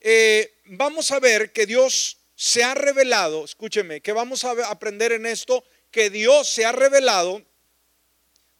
eh, 0.01 0.59
vamos 0.65 1.13
a 1.13 1.21
ver 1.21 1.53
que 1.53 1.67
Dios 1.67 2.19
se 2.35 2.65
ha 2.65 2.75
revelado, 2.75 3.45
escúcheme, 3.45 4.01
que 4.01 4.13
vamos 4.13 4.45
a 4.45 4.51
aprender 4.69 5.13
en 5.13 5.25
esto, 5.25 5.63
que 5.97 6.11
Dios 6.11 6.47
se 6.51 6.67
ha 6.67 6.73
revelado 6.73 7.43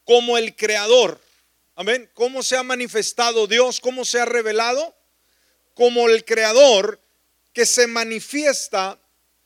como 0.05 0.39
el 0.39 0.55
creador. 0.55 1.21
Amén. 1.75 2.09
¿Cómo 2.15 2.41
se 2.41 2.57
ha 2.57 2.63
manifestado 2.63 3.45
Dios? 3.45 3.79
¿Cómo 3.79 4.05
se 4.05 4.19
ha 4.19 4.25
revelado? 4.25 4.95
Como 5.75 6.09
el 6.09 6.25
creador 6.25 6.99
que 7.53 7.67
se 7.67 7.85
manifiesta 7.85 8.99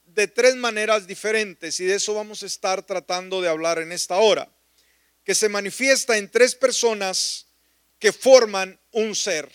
de 0.05 0.29
tres 0.29 0.55
maneras 0.55 1.05
diferentes 1.05 1.81
y 1.81 1.86
de 1.86 1.95
eso 1.95 2.13
vamos 2.13 2.43
a 2.43 2.45
estar 2.45 2.81
tratando 2.81 3.41
de 3.41 3.50
hablar 3.50 3.79
en 3.79 3.91
esta 3.91 4.15
hora, 4.19 4.50
que 5.25 5.36
se 5.36 5.50
manifiesta 5.50 6.17
en 6.17 6.31
tres 6.31 6.55
personas 6.55 7.48
que 8.00 8.13
forman 8.13 8.79
un 8.91 9.13
ser. 9.17 9.51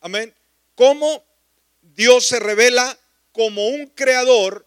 Amén. 0.00 0.34
¿Cómo 0.74 1.24
Dios 1.80 2.26
se 2.26 2.40
revela 2.40 2.98
como 3.30 3.68
un 3.68 3.86
creador 3.86 4.66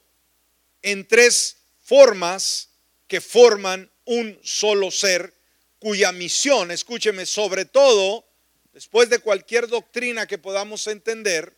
en 0.81 1.05
tres 1.05 1.57
formas 1.83 2.70
que 3.11 3.19
forman 3.19 3.91
un 4.05 4.39
solo 4.41 4.89
ser 4.89 5.35
cuya 5.79 6.13
misión, 6.13 6.71
escúcheme, 6.71 7.25
sobre 7.25 7.65
todo, 7.65 8.25
después 8.71 9.09
de 9.09 9.19
cualquier 9.19 9.67
doctrina 9.67 10.25
que 10.27 10.37
podamos 10.37 10.87
entender, 10.87 11.57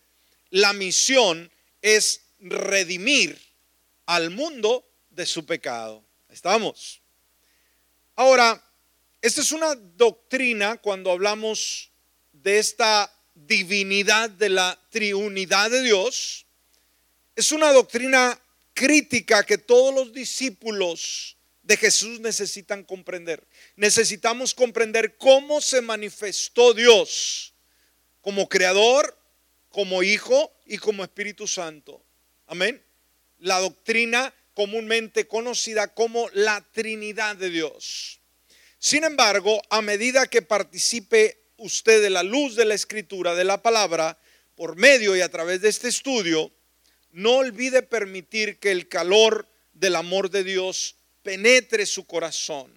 la 0.49 0.73
misión 0.73 1.51
es 1.79 2.21
redimir 2.39 3.39
al 4.07 4.31
mundo 4.31 4.83
de 5.11 5.27
su 5.27 5.45
pecado. 5.45 6.03
¿Estamos? 6.27 7.03
Ahora, 8.15 8.67
esta 9.21 9.41
es 9.41 9.51
una 9.51 9.75
doctrina 9.75 10.77
cuando 10.77 11.11
hablamos 11.11 11.91
de 12.31 12.57
esta 12.57 13.13
divinidad 13.35 14.31
de 14.31 14.49
la 14.49 14.81
triunidad 14.89 15.69
de 15.69 15.83
Dios. 15.83 16.47
Es 17.35 17.51
una 17.51 17.71
doctrina 17.71 18.41
crítica 18.73 19.45
que 19.45 19.59
todos 19.59 19.93
los 19.93 20.13
discípulos 20.13 21.37
de 21.63 21.77
Jesús 21.77 22.19
necesitan 22.19 22.83
comprender. 22.83 23.45
Necesitamos 23.75 24.53
comprender 24.53 25.17
cómo 25.17 25.61
se 25.61 25.81
manifestó 25.81 26.73
Dios 26.73 27.53
como 28.21 28.47
creador, 28.47 29.17
como 29.69 30.03
Hijo 30.03 30.53
y 30.65 30.77
como 30.77 31.03
Espíritu 31.03 31.47
Santo. 31.47 32.03
Amén. 32.47 32.83
La 33.39 33.59
doctrina 33.59 34.33
comúnmente 34.53 35.27
conocida 35.27 35.93
como 35.93 36.29
la 36.33 36.65
Trinidad 36.73 37.35
de 37.35 37.49
Dios. 37.49 38.19
Sin 38.77 39.03
embargo, 39.03 39.61
a 39.69 39.81
medida 39.81 40.27
que 40.27 40.41
participe 40.41 41.39
usted 41.57 42.01
de 42.01 42.09
la 42.09 42.23
luz 42.23 42.55
de 42.55 42.65
la 42.65 42.75
escritura, 42.75 43.33
de 43.33 43.45
la 43.45 43.61
palabra, 43.61 44.17
por 44.55 44.75
medio 44.75 45.15
y 45.15 45.21
a 45.21 45.29
través 45.29 45.61
de 45.61 45.69
este 45.69 45.87
estudio, 45.87 46.51
no 47.11 47.37
olvide 47.37 47.81
permitir 47.81 48.59
que 48.59 48.71
el 48.71 48.87
calor 48.87 49.47
del 49.73 49.95
amor 49.95 50.29
de 50.29 50.43
Dios 50.43 50.97
penetre 51.23 51.85
su 51.85 52.05
corazón. 52.05 52.71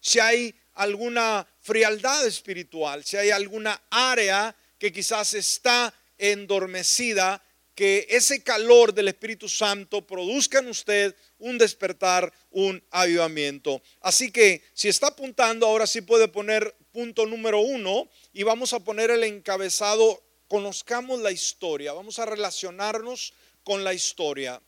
Si 0.00 0.18
hay 0.20 0.54
alguna 0.74 1.46
frialdad 1.60 2.26
espiritual, 2.26 3.04
si 3.04 3.16
hay 3.16 3.30
alguna 3.30 3.82
área 3.90 4.54
que 4.78 4.92
quizás 4.92 5.34
está 5.34 5.92
endormecida, 6.18 7.42
que 7.74 8.06
ese 8.08 8.42
calor 8.42 8.94
del 8.94 9.08
Espíritu 9.08 9.48
Santo 9.48 10.06
produzca 10.06 10.60
en 10.60 10.68
usted 10.68 11.14
un 11.38 11.58
despertar, 11.58 12.32
un 12.50 12.82
avivamiento. 12.90 13.82
Así 14.00 14.30
que 14.30 14.62
si 14.74 14.88
está 14.88 15.08
apuntando, 15.08 15.66
ahora 15.66 15.86
sí 15.86 16.00
puede 16.00 16.28
poner 16.28 16.76
punto 16.92 17.26
número 17.26 17.60
uno 17.60 18.08
y 18.32 18.44
vamos 18.44 18.72
a 18.72 18.80
poner 18.80 19.10
el 19.10 19.24
encabezado, 19.24 20.22
conozcamos 20.46 21.20
la 21.20 21.32
historia, 21.32 21.92
vamos 21.92 22.20
a 22.20 22.26
relacionarnos 22.26 23.34
con 23.64 23.82
la 23.82 23.92
historia. 23.92 24.60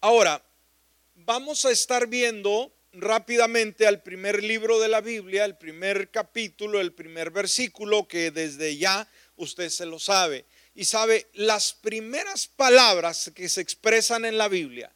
Ahora, 0.00 0.40
vamos 1.24 1.64
a 1.64 1.70
estar 1.70 2.06
viendo 2.06 2.72
rápidamente 2.92 3.86
al 3.86 4.02
primer 4.02 4.42
libro 4.42 4.78
de 4.78 4.88
la 4.88 5.00
Biblia, 5.00 5.44
el 5.44 5.56
primer 5.56 6.10
capítulo, 6.10 6.80
el 6.80 6.92
primer 6.92 7.30
versículo 7.30 8.06
que 8.06 8.30
desde 8.30 8.76
ya 8.76 9.08
usted 9.36 9.68
se 9.70 9.86
lo 9.86 9.98
sabe. 9.98 10.44
Y 10.74 10.84
sabe, 10.84 11.26
las 11.34 11.72
primeras 11.72 12.46
palabras 12.46 13.30
que 13.34 13.48
se 13.48 13.60
expresan 13.60 14.24
en 14.24 14.38
la 14.38 14.48
Biblia, 14.48 14.92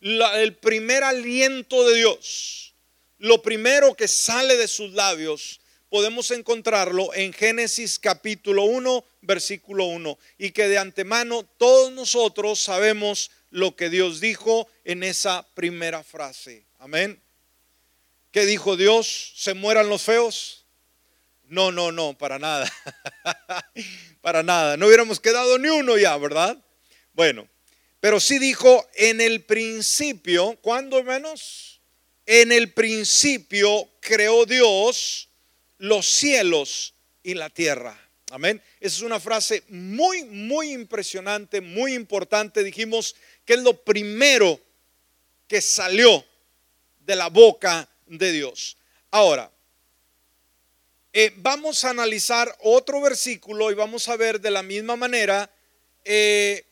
el 0.00 0.56
primer 0.56 1.04
aliento 1.04 1.88
de 1.88 1.96
Dios, 1.96 2.74
lo 3.18 3.42
primero 3.42 3.94
que 3.94 4.08
sale 4.08 4.56
de 4.56 4.68
sus 4.68 4.92
labios, 4.92 5.60
podemos 5.88 6.30
encontrarlo 6.30 7.14
en 7.14 7.32
Génesis 7.32 7.98
capítulo 7.98 8.64
1, 8.64 9.04
versículo 9.22 9.84
1. 9.86 10.18
Y 10.38 10.50
que 10.50 10.68
de 10.68 10.78
antemano 10.78 11.44
todos 11.56 11.92
nosotros 11.92 12.60
sabemos 12.60 13.30
lo 13.50 13.76
que 13.76 13.90
Dios 13.90 14.20
dijo 14.20 14.68
en 14.84 15.02
esa 15.02 15.46
primera 15.54 16.02
frase. 16.02 16.64
Amén. 16.78 17.20
¿Qué 18.30 18.44
dijo 18.44 18.76
Dios? 18.76 19.32
¿Se 19.36 19.54
mueran 19.54 19.88
los 19.88 20.02
feos? 20.02 20.66
No, 21.44 21.72
no, 21.72 21.92
no, 21.92 22.16
para 22.16 22.38
nada. 22.38 22.70
para 24.20 24.42
nada. 24.42 24.76
No 24.76 24.86
hubiéramos 24.86 25.18
quedado 25.18 25.58
ni 25.58 25.68
uno 25.68 25.96
ya, 25.96 26.16
¿verdad? 26.18 26.62
Bueno, 27.14 27.48
pero 28.00 28.20
sí 28.20 28.38
dijo 28.38 28.86
en 28.94 29.20
el 29.20 29.44
principio, 29.44 30.58
¿cuándo 30.60 31.02
menos? 31.02 31.80
En 32.26 32.52
el 32.52 32.72
principio 32.72 33.88
creó 34.00 34.44
Dios 34.44 35.30
los 35.78 36.06
cielos 36.06 36.94
y 37.22 37.34
la 37.34 37.48
tierra. 37.48 37.98
Amén. 38.30 38.62
Esa 38.78 38.96
es 38.96 39.02
una 39.02 39.18
frase 39.18 39.62
muy, 39.68 40.24
muy 40.24 40.72
impresionante, 40.72 41.62
muy 41.62 41.94
importante. 41.94 42.62
Dijimos 42.62 43.16
que 43.48 43.54
es 43.54 43.60
lo 43.60 43.82
primero 43.82 44.60
que 45.46 45.62
salió 45.62 46.22
de 46.98 47.16
la 47.16 47.28
boca 47.30 47.88
de 48.04 48.30
Dios. 48.30 48.76
Ahora, 49.10 49.50
eh, 51.14 51.32
vamos 51.36 51.82
a 51.82 51.88
analizar 51.88 52.54
otro 52.60 53.00
versículo 53.00 53.70
y 53.70 53.74
vamos 53.74 54.06
a 54.10 54.18
ver 54.18 54.38
de 54.38 54.50
la 54.50 54.62
misma 54.62 54.96
manera 54.96 55.50
eh, 56.04 56.66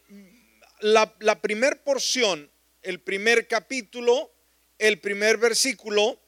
la, 0.81 1.15
la 1.21 1.41
primer 1.41 1.83
porción, 1.83 2.51
el 2.83 3.01
primer 3.01 3.49
capítulo, 3.49 4.31
el 4.79 5.01
primer 5.01 5.39
versículo 5.39 6.21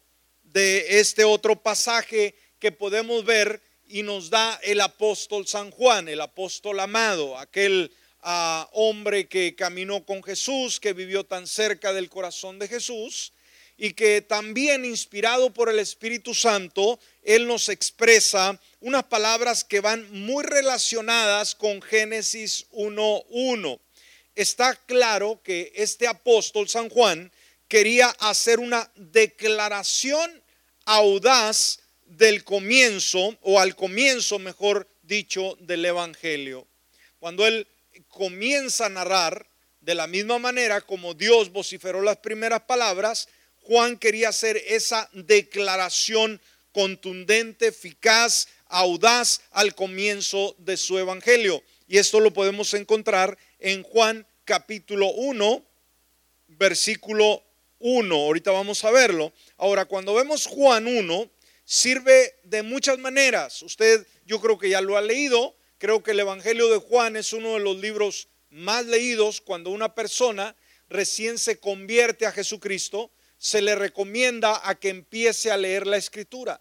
de 0.44 0.99
este 0.99 1.25
otro 1.25 1.62
pasaje 1.62 2.35
que 2.59 2.73
podemos 2.73 3.23
ver 3.27 3.61
y 3.87 4.03
nos 4.03 4.31
da 4.31 4.59
el 4.62 4.81
apóstol 4.81 5.46
San 5.46 5.70
Juan, 5.70 6.09
el 6.09 6.23
apóstol 6.23 6.81
amado, 6.81 7.37
aquel 7.37 7.92
hombre 8.73 9.27
que 9.27 9.55
caminó 9.55 10.05
con 10.05 10.23
Jesús, 10.23 10.81
que 10.81 10.93
vivió 10.93 11.25
tan 11.25 11.47
cerca 11.47 11.93
del 11.93 12.11
corazón 12.11 12.59
de 12.59 12.69
Jesús 12.69 13.33
y 13.77 13.93
que 13.93 14.21
también 14.21 14.85
inspirado 14.85 15.51
por 15.55 15.69
el 15.69 15.79
Espíritu 15.79 16.35
Santo, 16.35 16.99
Él 17.23 17.47
nos 17.47 17.69
expresa 17.69 18.61
unas 18.81 19.05
palabras 19.05 19.62
que 19.64 19.81
van 19.81 20.11
muy 20.11 20.45
relacionadas 20.45 21.55
con 21.55 21.81
Génesis 21.81 22.67
1.1. 22.73 23.79
Está 24.35 24.75
claro 24.75 25.41
que 25.43 25.73
este 25.75 26.07
apóstol 26.07 26.69
San 26.69 26.88
Juan 26.88 27.33
quería 27.69 28.09
hacer 28.19 28.59
una 28.59 28.91
declaración 28.97 30.43
audaz 30.85 31.81
del 32.05 32.43
comienzo, 32.45 33.37
o 33.43 33.61
al 33.61 33.77
comienzo, 33.77 34.38
mejor 34.38 34.88
dicho, 35.03 35.57
del 35.61 35.85
Evangelio. 35.85 36.67
Cuando 37.21 37.47
él 37.47 37.67
comienza 38.09 38.87
a 38.87 38.90
narrar 38.90 39.47
de 39.81 39.94
la 39.94 40.07
misma 40.07 40.38
manera 40.38 40.81
como 40.81 41.14
Dios 41.14 41.51
vociferó 41.51 42.03
las 42.03 42.18
primeras 42.18 42.62
palabras, 42.62 43.29
Juan 43.62 43.97
quería 43.97 44.31
hacer 44.31 44.62
esa 44.66 45.09
declaración 45.12 46.40
contundente, 46.73 47.68
eficaz, 47.68 48.49
audaz 48.66 49.40
al 49.51 49.75
comienzo 49.75 50.55
de 50.59 50.77
su 50.77 50.99
evangelio. 50.99 51.62
Y 51.87 51.99
esto 51.99 52.21
lo 52.21 52.33
podemos 52.33 52.75
encontrar 52.75 53.38
en 53.59 53.83
Juan 53.83 54.27
capítulo 54.44 55.09
1, 55.09 55.64
versículo 56.49 57.42
1. 57.79 58.14
Ahorita 58.14 58.51
vamos 58.51 58.85
a 58.85 58.90
verlo. 58.90 59.33
Ahora, 59.57 59.85
cuando 59.87 60.14
vemos 60.14 60.47
Juan 60.47 60.87
1, 60.87 61.31
sirve 61.64 62.35
de 62.44 62.62
muchas 62.62 62.99
maneras. 62.99 63.62
Usted, 63.62 64.07
yo 64.27 64.40
creo 64.40 64.59
que 64.59 64.71
ya 64.71 64.81
lo 64.81 64.97
ha 64.97 65.03
leído. 65.03 65.55
Creo 65.79 66.03
que 66.03 66.11
el 66.11 66.21
Evangelio 66.21 66.69
de 66.69 66.79
Juan 66.79 67.14
es 67.17 67.33
uno 67.33 67.55
de 67.55 67.61
los 67.61 67.77
libros 67.77 68.29
más 68.51 68.85
leídos 68.85 69.41
cuando 69.41 69.71
una 69.71 69.95
persona 69.95 70.57
recién 70.88 71.38
se 71.38 71.61
convierte 71.61 72.27
a 72.27 72.33
Jesucristo 72.33 73.12
se 73.38 73.62
le 73.62 73.77
recomienda 73.77 74.61
a 74.69 74.75
que 74.75 74.88
empiece 74.88 75.53
a 75.53 75.57
leer 75.57 75.87
la 75.87 75.97
escritura. 75.97 76.61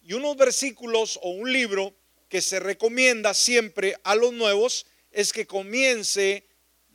Y 0.00 0.12
unos 0.12 0.36
versículos 0.36 1.18
o 1.22 1.30
un 1.30 1.52
libro 1.52 1.94
que 2.28 2.40
se 2.40 2.60
recomienda 2.60 3.34
siempre 3.34 3.96
a 4.04 4.14
los 4.14 4.32
nuevos 4.32 4.86
es 5.10 5.32
que 5.32 5.46
comience 5.46 6.46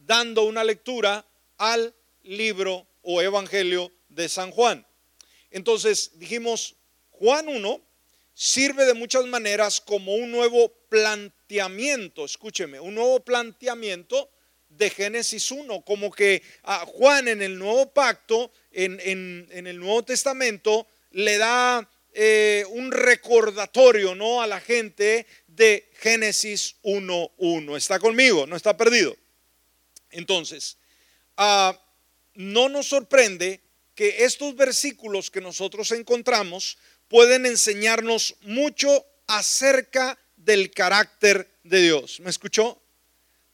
dando 0.06 0.44
una 0.44 0.64
lectura 0.64 1.26
al 1.58 1.94
libro 2.24 2.88
o 3.02 3.22
evangelio 3.22 3.92
de 4.08 4.30
San 4.30 4.52
Juan. 4.52 4.86
Entonces 5.52 6.12
dijimos, 6.16 6.76
Juan 7.12 7.50
1 7.50 7.82
sirve 8.40 8.86
de 8.86 8.94
muchas 8.94 9.26
maneras 9.26 9.82
como 9.82 10.16
un 10.16 10.32
nuevo 10.32 10.70
planteamiento, 10.88 12.24
escúcheme, 12.24 12.80
un 12.80 12.96
nuevo 12.96 13.20
planteamiento 13.20 14.30
de 14.70 14.90
Génesis 14.90 15.52
1, 15.52 15.82
como 15.82 16.10
que 16.10 16.42
a 16.64 16.86
Juan 16.86 17.28
en 17.28 17.42
el 17.42 17.60
nuevo 17.60 17.92
pacto, 17.92 18.50
en, 18.72 18.98
el 19.52 19.78
Nuevo 19.78 20.06
Testamento, 20.06 20.88
le 21.12 21.38
da 21.38 21.86
eh, 22.14 22.64
un 22.70 22.94
recordatorio 22.94 24.16
¿no? 24.16 24.42
a 24.42 24.48
la 24.48 24.62
gente 24.62 25.28
de 25.48 25.90
Génesis 26.00 26.78
1.1. 26.84 27.76
¿Está 27.76 28.00
conmigo? 28.00 28.48
¿No 28.48 28.56
está 28.56 28.78
perdido? 28.78 29.18
Entonces, 30.12 30.78
ah, 31.36 31.78
no 32.36 32.70
nos 32.70 32.88
sorprende 32.88 33.60
que 34.00 34.24
estos 34.24 34.56
versículos 34.56 35.30
que 35.30 35.42
nosotros 35.42 35.92
encontramos 35.92 36.78
pueden 37.10 37.46
enseñarnos 37.46 38.36
mucho 38.42 39.06
acerca 39.28 40.18
del 40.38 40.72
carácter 40.72 41.50
de 41.64 41.82
Dios. 41.82 42.22
¿Me 42.22 42.30
escuchó? 42.30 42.82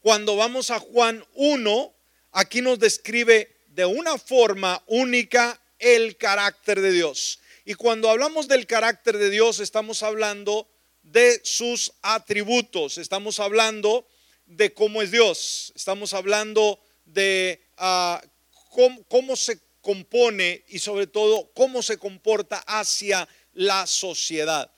cuando 0.06 0.36
vamos 0.36 0.70
a 0.70 0.78
Juan 0.78 1.26
1, 1.34 1.94
aquí 2.30 2.62
nos 2.62 2.78
describe 2.78 3.56
de 3.66 3.84
una 3.86 4.18
forma 4.18 4.80
única 4.86 5.60
el 5.80 6.16
carácter 6.16 6.80
de 6.80 6.92
Dios. 6.92 7.40
Y 7.64 7.74
cuando 7.74 8.08
hablamos 8.08 8.46
del 8.46 8.68
carácter 8.68 9.18
de 9.18 9.30
Dios, 9.30 9.58
estamos 9.58 10.04
hablando 10.04 10.68
de 11.02 11.40
sus 11.42 11.92
atributos, 12.02 12.98
estamos 12.98 13.40
hablando 13.40 14.06
de 14.44 14.72
cómo 14.72 15.02
es 15.02 15.10
Dios, 15.10 15.72
estamos 15.74 16.14
hablando 16.14 16.78
de 17.04 17.60
ah, 17.76 18.22
cómo, 18.70 19.02
cómo 19.08 19.34
se 19.34 19.58
compone 19.80 20.62
y 20.68 20.78
sobre 20.78 21.08
todo 21.08 21.50
cómo 21.52 21.82
se 21.82 21.98
comporta 21.98 22.58
hacia 22.58 23.26
la 23.56 23.86
sociedad. 23.86 24.70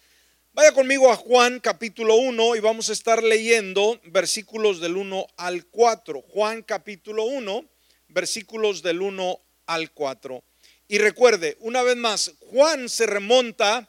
Vaya 0.52 0.72
conmigo 0.72 1.12
a 1.12 1.16
Juan 1.16 1.60
capítulo 1.60 2.16
1 2.16 2.56
y 2.56 2.60
vamos 2.60 2.88
a 2.88 2.92
estar 2.92 3.22
leyendo 3.22 4.00
versículos 4.04 4.80
del 4.80 4.96
1 4.96 5.26
al 5.36 5.66
4. 5.66 6.22
Juan 6.22 6.62
capítulo 6.62 7.24
1, 7.24 7.64
versículos 8.08 8.82
del 8.82 9.02
1 9.02 9.40
al 9.66 9.92
4. 9.92 10.42
Y 10.88 10.98
recuerde, 10.98 11.56
una 11.60 11.82
vez 11.82 11.96
más, 11.96 12.32
Juan 12.50 12.88
se 12.88 13.06
remonta 13.06 13.88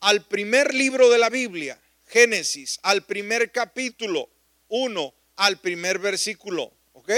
al 0.00 0.26
primer 0.26 0.74
libro 0.74 1.08
de 1.08 1.18
la 1.18 1.30
Biblia, 1.30 1.80
Génesis, 2.06 2.80
al 2.82 3.04
primer 3.04 3.52
capítulo. 3.52 4.28
1 4.68 5.14
al 5.36 5.58
primer 5.58 5.98
versículo, 5.98 6.72
¿ok? 6.92 7.10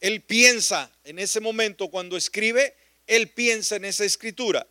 Él 0.00 0.22
piensa 0.22 0.90
en 1.04 1.18
ese 1.18 1.40
momento 1.40 1.88
cuando 1.88 2.16
escribe, 2.16 2.74
él 3.06 3.30
piensa 3.30 3.76
en 3.76 3.84
esa 3.84 4.04
escritura. 4.04 4.66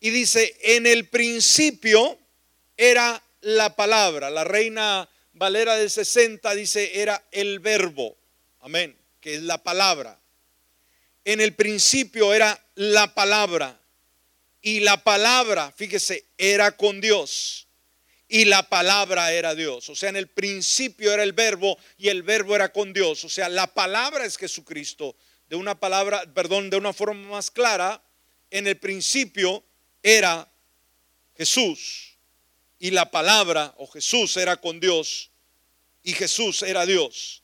Y 0.00 0.10
dice, 0.10 0.56
en 0.60 0.86
el 0.86 1.08
principio 1.08 2.18
era 2.76 3.22
la 3.40 3.74
palabra. 3.74 4.30
La 4.30 4.44
reina 4.44 5.08
Valera 5.32 5.76
del 5.76 5.90
60 5.90 6.54
dice, 6.54 7.00
era 7.00 7.22
el 7.30 7.60
verbo. 7.60 8.16
Amén. 8.60 8.96
Que 9.20 9.34
es 9.34 9.42
la 9.42 9.62
palabra. 9.62 10.18
En 11.24 11.40
el 11.40 11.54
principio 11.54 12.32
era 12.32 12.58
la 12.74 13.14
palabra. 13.14 13.80
Y 14.62 14.80
la 14.80 15.02
palabra, 15.02 15.72
fíjese, 15.76 16.24
era 16.38 16.76
con 16.76 17.00
Dios. 17.00 17.66
Y 18.28 18.46
la 18.46 18.68
palabra 18.68 19.32
era 19.32 19.54
Dios. 19.54 19.88
O 19.88 19.94
sea, 19.94 20.08
en 20.08 20.16
el 20.16 20.28
principio 20.28 21.12
era 21.12 21.22
el 21.22 21.32
verbo 21.32 21.78
y 21.96 22.08
el 22.08 22.22
verbo 22.22 22.56
era 22.56 22.72
con 22.72 22.92
Dios. 22.92 23.24
O 23.24 23.28
sea, 23.28 23.48
la 23.48 23.66
palabra 23.66 24.24
es 24.24 24.36
Jesucristo. 24.36 25.16
De 25.48 25.54
una 25.54 25.78
palabra, 25.78 26.24
perdón, 26.34 26.70
de 26.70 26.76
una 26.76 26.92
forma 26.92 27.28
más 27.28 27.50
clara, 27.50 28.02
en 28.50 28.66
el 28.66 28.78
principio 28.78 29.62
era 30.02 30.50
Jesús. 31.36 32.16
Y 32.78 32.90
la 32.90 33.10
palabra 33.10 33.74
o 33.78 33.86
Jesús 33.86 34.36
era 34.36 34.56
con 34.60 34.80
Dios. 34.80 35.30
Y 36.02 36.12
Jesús 36.12 36.62
era 36.62 36.86
Dios. 36.86 37.42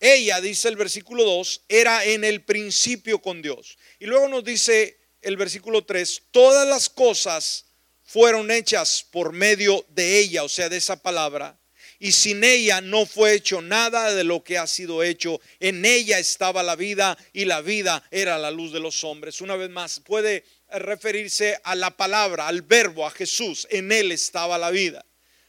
Ella, 0.00 0.40
dice 0.40 0.68
el 0.68 0.76
versículo 0.76 1.24
2, 1.24 1.62
era 1.68 2.04
en 2.04 2.24
el 2.24 2.42
principio 2.42 3.20
con 3.20 3.40
Dios. 3.40 3.78
Y 4.00 4.06
luego 4.06 4.28
nos 4.28 4.42
dice 4.42 4.98
el 5.20 5.36
versículo 5.36 5.84
3, 5.84 6.22
todas 6.32 6.66
las 6.66 6.88
cosas 6.88 7.66
fueron 8.02 8.50
hechas 8.50 9.06
por 9.08 9.32
medio 9.32 9.86
de 9.90 10.18
ella, 10.18 10.42
o 10.42 10.48
sea, 10.48 10.68
de 10.68 10.78
esa 10.78 11.00
palabra. 11.00 11.56
Y 12.00 12.10
sin 12.10 12.42
ella 12.42 12.80
no 12.80 13.06
fue 13.06 13.34
hecho 13.34 13.62
nada 13.62 14.12
de 14.12 14.24
lo 14.24 14.42
que 14.42 14.58
ha 14.58 14.66
sido 14.66 15.04
hecho. 15.04 15.40
En 15.60 15.84
ella 15.84 16.18
estaba 16.18 16.64
la 16.64 16.74
vida 16.74 17.16
y 17.32 17.44
la 17.44 17.60
vida 17.60 18.02
era 18.10 18.38
la 18.38 18.50
luz 18.50 18.72
de 18.72 18.80
los 18.80 19.04
hombres. 19.04 19.40
Una 19.40 19.54
vez 19.54 19.70
más, 19.70 20.00
puede 20.00 20.44
referirse 20.78 21.60
a 21.64 21.74
la 21.74 21.96
palabra, 21.96 22.48
al 22.48 22.62
verbo, 22.62 23.06
a 23.06 23.10
Jesús. 23.10 23.66
En 23.70 23.92
él 23.92 24.12
estaba 24.12 24.58
la 24.58 24.70
vida. 24.70 25.04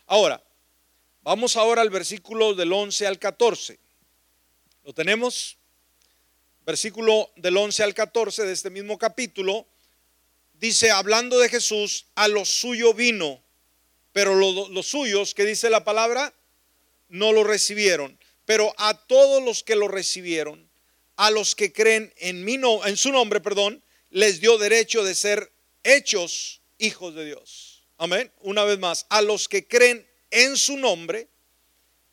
Ahora, 0.05 0.43
vamos 1.21 1.55
ahora 1.57 1.81
al 1.81 1.89
versículo 1.89 2.53
del 2.53 2.71
11 2.71 3.07
al 3.07 3.19
14. 3.19 3.79
¿Lo 4.83 4.93
tenemos? 4.93 5.57
versículo 6.65 7.31
del 7.35 7.57
11 7.57 7.83
al 7.83 7.93
14 7.93 8.43
de 8.45 8.53
este 8.53 8.69
mismo 8.69 8.97
capítulo, 8.97 9.67
dice, 10.53 10.91
hablando 10.91 11.39
de 11.39 11.49
Jesús, 11.49 12.05
a 12.15 12.27
lo 12.27 12.45
suyo 12.45 12.93
vino, 12.93 13.41
pero 14.11 14.35
los 14.35 14.87
suyos, 14.87 15.33
que 15.33 15.45
dice 15.45 15.69
la 15.69 15.83
palabra, 15.83 16.33
no 17.09 17.31
lo 17.31 17.43
recibieron. 17.43 18.17
Pero 18.45 18.73
a 18.77 18.93
todos 18.93 19.43
los 19.43 19.63
que 19.63 19.75
lo 19.75 19.87
recibieron, 19.87 20.69
a 21.15 21.31
los 21.31 21.55
que 21.55 21.73
creen 21.73 22.13
en, 22.17 22.43
mi 22.45 22.57
no, 22.57 22.85
en 22.85 22.97
su 22.97 23.11
nombre, 23.11 23.41
perdón, 23.41 23.83
les 24.13 24.39
dio 24.39 24.59
derecho 24.59 25.03
de 25.03 25.15
ser 25.15 25.51
hechos 25.83 26.61
hijos 26.77 27.15
de 27.15 27.25
Dios. 27.25 27.83
Amén. 27.97 28.31
Una 28.41 28.63
vez 28.63 28.77
más, 28.77 29.07
a 29.09 29.23
los 29.23 29.49
que 29.49 29.67
creen 29.67 30.07
en 30.29 30.55
su 30.55 30.77
nombre, 30.77 31.27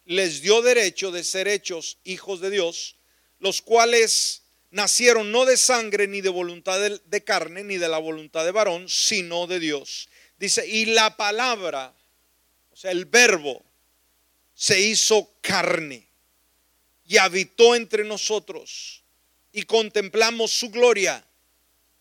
les 0.07 0.41
dio 0.41 0.63
derecho 0.63 1.13
de 1.13 1.23
ser 1.23 1.47
hechos 1.47 1.99
hijos 2.05 2.41
de 2.41 2.49
Dios, 2.51 2.97
los 3.39 3.61
cuales 3.61 4.43
nacieron 4.71 5.31
no 5.31 5.45
de 5.45 5.59
sangre 5.59 6.09
ni 6.09 6.23
de 6.23 6.31
voluntad 6.31 6.81
de, 6.81 7.25
carne 7.25 7.65
ni 7.65 7.77
de 7.77 7.89
la 7.89 7.99
voluntad 7.99 8.47
de 8.47 8.53
varón, 8.53 8.89
sino 8.89 9.47
de 9.47 9.61
Dios. 9.61 10.09
Dice, 10.39 10.67
y 10.67 10.87
la 10.87 11.19
palabra, 11.19 11.95
o 12.71 12.77
sea, 12.77 12.93
el 12.93 13.05
verbo, 13.05 13.63
se 14.55 14.81
hizo 14.81 15.35
carne 15.43 16.09
y 17.07 17.19
habitó 17.19 17.75
entre 17.75 18.05
nosotros 18.05 19.03
y 19.53 19.65
contemplamos 19.65 20.51
su 20.51 20.71
gloria 20.71 21.27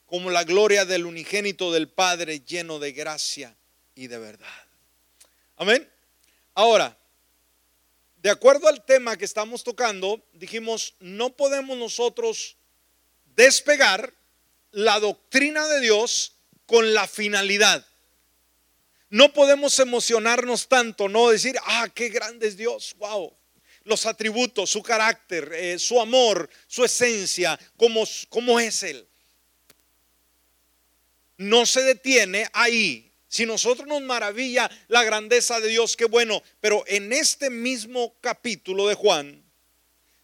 como 0.10 0.32
la 0.32 0.44
gloria 0.44 0.86
del 0.86 1.06
unigénito 1.06 1.72
del 1.72 1.88
Padre 1.88 2.40
lleno 2.40 2.80
de 2.80 2.92
gracia 2.92 3.56
y 3.94 4.08
de 4.08 4.18
verdad. 4.18 4.48
Amén. 5.56 5.88
Ahora, 6.56 6.98
de 8.18 8.30
acuerdo 8.30 8.68
al 8.68 8.84
tema 8.84 9.18
que 9.18 9.26
estamos 9.26 9.64
tocando, 9.64 10.22
dijimos, 10.34 10.96
no 11.00 11.30
podemos 11.30 11.78
nosotros 11.78 12.58
despegar 13.36 14.14
la 14.72 15.00
doctrina 15.00 15.68
de 15.68 15.80
Dios 15.80 16.34
con 16.66 16.94
la 16.94 17.08
finalidad. 17.08 17.86
No 19.10 19.34
podemos 19.34 19.80
emocionarnos 19.80 20.68
tanto, 20.68 21.08
no 21.08 21.30
decir, 21.30 21.56
ah, 21.66 21.88
qué 21.94 22.10
grande 22.10 22.48
es 22.48 22.58
Dios, 22.58 22.96
wow. 22.98 23.36
Los 23.84 24.06
atributos, 24.06 24.70
su 24.70 24.84
carácter, 24.84 25.52
eh, 25.54 25.80
su 25.80 26.00
amor, 26.00 26.50
su 26.68 26.84
esencia, 26.84 27.60
cómo, 27.78 28.04
cómo 28.30 28.60
es 28.60 28.84
Él. 28.84 29.09
No 31.40 31.66
se 31.66 31.82
detiene 31.84 32.50
ahí. 32.52 33.14
Si 33.30 33.46
nosotros 33.46 33.88
nos 33.88 34.02
maravilla 34.02 34.70
la 34.90 35.06
grandeza 35.06 35.62
de 35.62 35.70
Dios, 35.70 35.96
qué 35.96 36.04
bueno. 36.04 36.44
Pero 36.60 36.84
en 36.86 37.14
este 37.14 37.50
mismo 37.50 38.14
capítulo 38.20 38.88
de 38.88 38.96
Juan, 38.96 39.42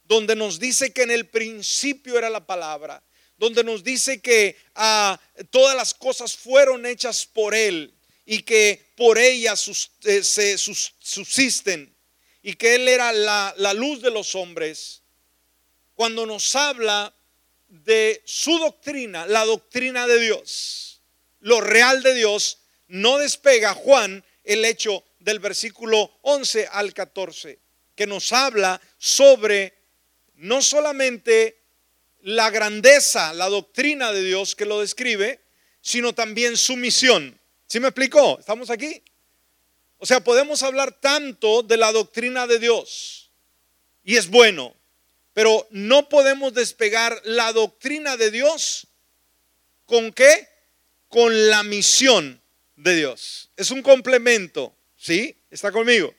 donde 0.04 0.36
nos 0.36 0.60
dice 0.60 0.92
que 0.92 1.04
en 1.04 1.12
el 1.12 1.26
principio 1.30 2.18
era 2.18 2.30
la 2.30 2.46
palabra, 2.46 3.02
donde 3.38 3.64
nos 3.64 3.82
dice 3.82 4.20
que 4.20 4.58
ah, 4.76 5.18
todas 5.52 5.74
las 5.74 5.94
cosas 5.94 6.36
fueron 6.36 6.86
hechas 6.86 7.26
por 7.26 7.56
Él 7.56 7.94
y 8.26 8.42
que 8.42 8.92
por 8.98 9.18
ellas 9.18 9.90
eh, 10.04 10.22
se 10.22 10.58
subsisten 10.58 11.96
y 12.44 12.56
que 12.56 12.76
Él 12.76 12.90
era 12.90 13.14
la 13.14 13.74
luz 13.74 14.02
de 14.02 14.12
los 14.12 14.36
hombres, 14.36 15.02
cuando 15.94 16.26
nos 16.26 16.54
habla 16.58 17.16
de 17.70 18.22
su 18.26 18.60
doctrina, 18.60 19.26
la 19.28 19.46
doctrina 19.46 20.08
de 20.08 20.20
Dios, 20.20 20.95
lo 21.46 21.62
real 21.62 22.02
de 22.02 22.16
Dios, 22.16 22.58
no 22.88 23.20
despega 23.20 23.76
Juan 23.76 24.26
el 24.44 24.66
hecho 24.66 25.04
del 25.20 25.38
versículo 25.38 26.12
11 26.24 26.68
al 26.72 26.92
14, 26.92 27.60
que 27.94 28.08
nos 28.08 28.34
habla 28.34 28.82
sobre 28.98 29.78
no 30.38 30.64
solamente 30.64 31.62
la 32.24 32.50
grandeza, 32.50 33.32
la 33.34 33.48
doctrina 33.48 34.12
de 34.12 34.24
Dios 34.24 34.56
que 34.56 34.66
lo 34.66 34.80
describe, 34.80 35.40
sino 35.82 36.14
también 36.14 36.58
su 36.58 36.76
misión. 36.78 37.40
¿Sí 37.68 37.80
me 37.80 37.90
explicó? 37.90 38.40
¿Estamos 38.40 38.72
aquí? 38.72 39.04
O 40.00 40.08
sea, 40.08 40.24
podemos 40.24 40.64
hablar 40.64 41.00
tanto 41.00 41.62
de 41.62 41.78
la 41.78 41.92
doctrina 41.92 42.48
de 42.48 42.58
Dios 42.58 43.30
y 44.04 44.18
es 44.18 44.32
bueno, 44.32 44.76
pero 45.34 45.68
no 45.70 46.10
podemos 46.10 46.56
despegar 46.56 47.22
la 47.24 47.54
doctrina 47.54 48.18
de 48.18 48.32
Dios 48.32 48.88
con 49.86 50.12
qué? 50.12 50.55
Con 51.16 51.48
la 51.48 51.64
misión 51.64 52.42
de 52.76 52.94
Dios. 52.94 53.50
Es 53.56 53.72
un 53.72 53.82
complemento, 53.82 54.76
¿sí? 54.98 55.34
¿Está 55.50 55.72
conmigo? 55.72 56.14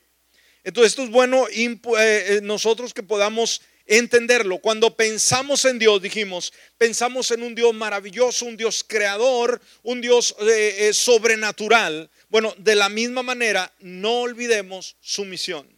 Entonces 0.64 0.92
esto 0.92 1.02
es 1.02 1.10
bueno 1.10 1.46
eh, 1.48 1.78
eh, 1.98 2.40
nosotros 2.42 2.94
que 2.94 3.02
podamos 3.02 3.60
entenderlo. 3.84 4.56
Cuando 4.56 4.96
pensamos 4.96 5.66
en 5.66 5.78
Dios, 5.78 6.00
dijimos, 6.00 6.50
pensamos 6.78 7.30
en 7.30 7.42
un 7.42 7.54
Dios 7.54 7.74
maravilloso, 7.74 8.46
un 8.46 8.56
Dios 8.56 8.82
creador, 8.88 9.60
un 9.82 10.00
Dios 10.00 10.34
eh, 10.40 10.90
sobrenatural. 10.94 12.08
Bueno, 12.30 12.54
de 12.56 12.74
la 12.74 12.88
misma 12.88 13.22
manera, 13.22 13.70
no 13.80 14.20
olvidemos 14.20 14.96
su 15.02 15.26
misión. 15.26 15.75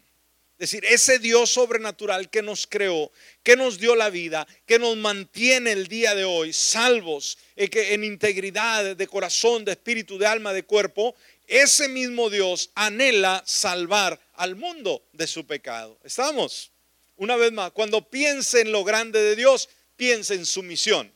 Es 0.58 0.72
decir, 0.72 0.84
ese 0.86 1.20
Dios 1.20 1.50
sobrenatural 1.50 2.30
que 2.30 2.42
nos 2.42 2.66
creó, 2.66 3.12
que 3.44 3.54
nos 3.54 3.78
dio 3.78 3.94
la 3.94 4.10
vida, 4.10 4.44
que 4.66 4.80
nos 4.80 4.96
mantiene 4.96 5.70
el 5.70 5.86
día 5.86 6.16
de 6.16 6.24
hoy 6.24 6.52
salvos, 6.52 7.38
eh, 7.54 7.68
que 7.68 7.94
en 7.94 8.02
integridad 8.02 8.96
de 8.96 9.06
corazón, 9.06 9.64
de 9.64 9.70
espíritu, 9.70 10.18
de 10.18 10.26
alma, 10.26 10.52
de 10.52 10.64
cuerpo, 10.64 11.14
ese 11.46 11.86
mismo 11.86 12.28
Dios 12.28 12.72
anhela 12.74 13.40
salvar 13.46 14.20
al 14.34 14.56
mundo 14.56 15.04
de 15.12 15.28
su 15.28 15.46
pecado. 15.46 15.96
¿Estamos? 16.02 16.72
Una 17.14 17.36
vez 17.36 17.52
más, 17.52 17.70
cuando 17.70 18.10
piense 18.10 18.60
en 18.60 18.72
lo 18.72 18.82
grande 18.82 19.22
de 19.22 19.36
Dios, 19.36 19.68
piense 19.94 20.34
en 20.34 20.44
su 20.44 20.64
misión. 20.64 21.12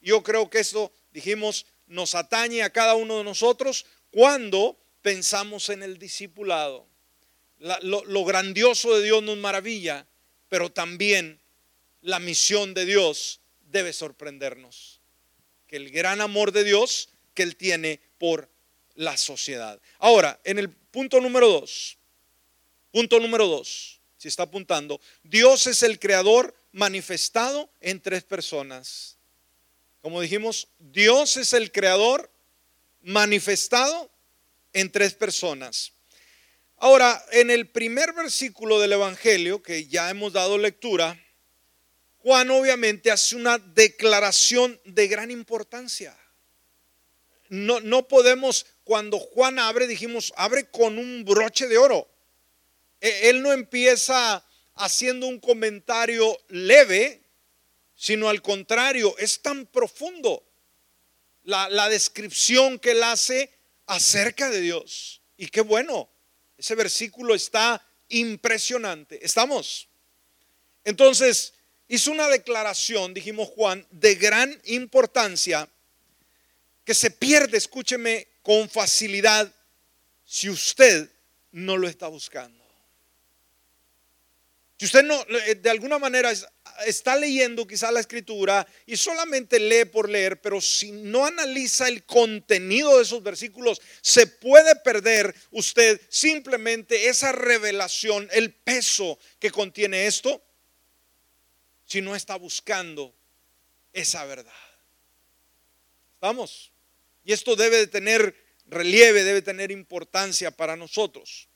Yo 0.00 0.24
creo 0.24 0.50
que 0.50 0.58
esto, 0.58 0.90
dijimos, 1.12 1.64
nos 1.86 2.16
atañe 2.16 2.64
a 2.64 2.70
cada 2.70 2.96
uno 2.96 3.18
de 3.18 3.24
nosotros 3.24 3.86
cuando 4.10 4.76
pensamos 5.00 5.68
en 5.68 5.84
el 5.84 5.96
discipulado. 5.96 6.87
Lo, 7.58 8.04
lo 8.04 8.24
grandioso 8.24 8.96
de 8.96 9.04
Dios 9.04 9.22
nos 9.22 9.36
maravilla, 9.36 10.06
pero 10.48 10.70
también 10.70 11.40
la 12.02 12.18
misión 12.18 12.74
de 12.74 12.84
Dios 12.84 13.40
debe 13.70 13.92
sorprendernos. 13.92 15.00
Que 15.66 15.76
el 15.76 15.90
gran 15.90 16.20
amor 16.20 16.52
de 16.52 16.64
Dios 16.64 17.10
que 17.34 17.42
Él 17.42 17.56
tiene 17.56 18.00
por 18.18 18.48
la 18.94 19.16
sociedad. 19.16 19.80
Ahora, 19.98 20.40
en 20.44 20.58
el 20.58 20.70
punto 20.70 21.20
número 21.20 21.48
dos, 21.48 21.98
punto 22.90 23.20
número 23.20 23.46
dos, 23.46 24.00
si 24.16 24.28
está 24.28 24.44
apuntando, 24.44 25.00
Dios 25.22 25.66
es 25.66 25.82
el 25.82 25.98
creador 25.98 26.54
manifestado 26.72 27.70
en 27.80 28.00
tres 28.00 28.24
personas. 28.24 29.16
Como 30.02 30.20
dijimos, 30.20 30.68
Dios 30.78 31.36
es 31.36 31.52
el 31.52 31.70
creador 31.70 32.30
manifestado 33.02 34.10
en 34.72 34.90
tres 34.90 35.14
personas. 35.14 35.92
Ahora, 36.80 37.24
en 37.32 37.50
el 37.50 37.68
primer 37.68 38.12
versículo 38.12 38.78
del 38.78 38.92
Evangelio, 38.92 39.60
que 39.60 39.88
ya 39.88 40.10
hemos 40.10 40.32
dado 40.32 40.58
lectura, 40.58 41.20
Juan 42.18 42.50
obviamente 42.50 43.10
hace 43.10 43.34
una 43.34 43.58
declaración 43.58 44.80
de 44.84 45.08
gran 45.08 45.32
importancia. 45.32 46.16
No, 47.48 47.80
no 47.80 48.06
podemos, 48.06 48.66
cuando 48.84 49.18
Juan 49.18 49.58
abre, 49.58 49.88
dijimos, 49.88 50.32
abre 50.36 50.70
con 50.70 50.98
un 50.98 51.24
broche 51.24 51.66
de 51.66 51.78
oro. 51.78 52.08
E, 53.00 53.30
él 53.30 53.42
no 53.42 53.52
empieza 53.52 54.46
haciendo 54.76 55.26
un 55.26 55.40
comentario 55.40 56.38
leve, 56.46 57.24
sino 57.96 58.28
al 58.28 58.40
contrario, 58.40 59.16
es 59.18 59.42
tan 59.42 59.66
profundo 59.66 60.44
la, 61.42 61.68
la 61.70 61.88
descripción 61.88 62.78
que 62.78 62.92
él 62.92 63.02
hace 63.02 63.50
acerca 63.86 64.48
de 64.48 64.60
Dios. 64.60 65.22
Y 65.36 65.48
qué 65.48 65.60
bueno, 65.60 66.08
ese 66.58 66.74
versículo 66.74 67.34
está 67.34 67.84
impresionante. 68.08 69.24
¿Estamos? 69.24 69.88
Entonces, 70.84 71.54
hizo 71.86 72.10
una 72.10 72.28
declaración, 72.28 73.14
dijimos 73.14 73.48
Juan, 73.48 73.86
de 73.90 74.16
gran 74.16 74.60
importancia 74.64 75.68
que 76.84 76.94
se 76.94 77.10
pierde, 77.10 77.56
escúcheme, 77.58 78.26
con 78.42 78.68
facilidad 78.68 79.52
si 80.24 80.50
usted 80.50 81.10
no 81.52 81.76
lo 81.76 81.88
está 81.88 82.08
buscando. 82.08 82.58
Si 84.78 84.86
usted 84.86 85.02
no, 85.02 85.20
eh, 85.46 85.56
de 85.56 85.70
alguna 85.70 85.98
manera 85.98 86.32
está 86.86 87.16
leyendo 87.16 87.66
quizá 87.66 87.90
la 87.90 88.00
escritura 88.00 88.66
y 88.86 88.96
solamente 88.96 89.58
lee 89.58 89.84
por 89.84 90.08
leer, 90.08 90.40
pero 90.40 90.60
si 90.60 90.92
no 90.92 91.24
analiza 91.26 91.88
el 91.88 92.04
contenido 92.04 92.96
de 92.96 93.02
esos 93.02 93.22
versículos, 93.22 93.80
se 94.00 94.26
puede 94.26 94.76
perder 94.76 95.34
usted 95.50 96.00
simplemente 96.08 97.08
esa 97.08 97.32
revelación, 97.32 98.28
el 98.32 98.52
peso 98.52 99.18
que 99.38 99.50
contiene 99.50 100.06
esto, 100.06 100.42
si 101.86 102.00
no 102.00 102.14
está 102.14 102.36
buscando 102.36 103.14
esa 103.92 104.24
verdad. 104.24 104.52
¿Vamos? 106.20 106.70
Y 107.24 107.32
esto 107.32 107.56
debe 107.56 107.78
de 107.78 107.86
tener 107.86 108.34
relieve, 108.66 109.24
debe 109.24 109.42
tener 109.42 109.70
importancia 109.70 110.50
para 110.50 110.76
nosotros. 110.76 111.48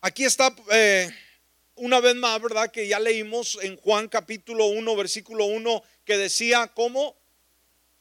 Aquí 0.00 0.24
está... 0.24 0.54
Eh, 0.70 1.10
una 1.76 2.00
vez 2.00 2.14
más, 2.14 2.40
¿verdad? 2.40 2.70
Que 2.70 2.86
ya 2.86 3.00
leímos 3.00 3.58
en 3.62 3.76
Juan 3.76 4.08
capítulo 4.08 4.66
1, 4.66 4.96
versículo 4.96 5.46
1, 5.46 5.82
que 6.04 6.16
decía 6.16 6.70
cómo 6.74 7.16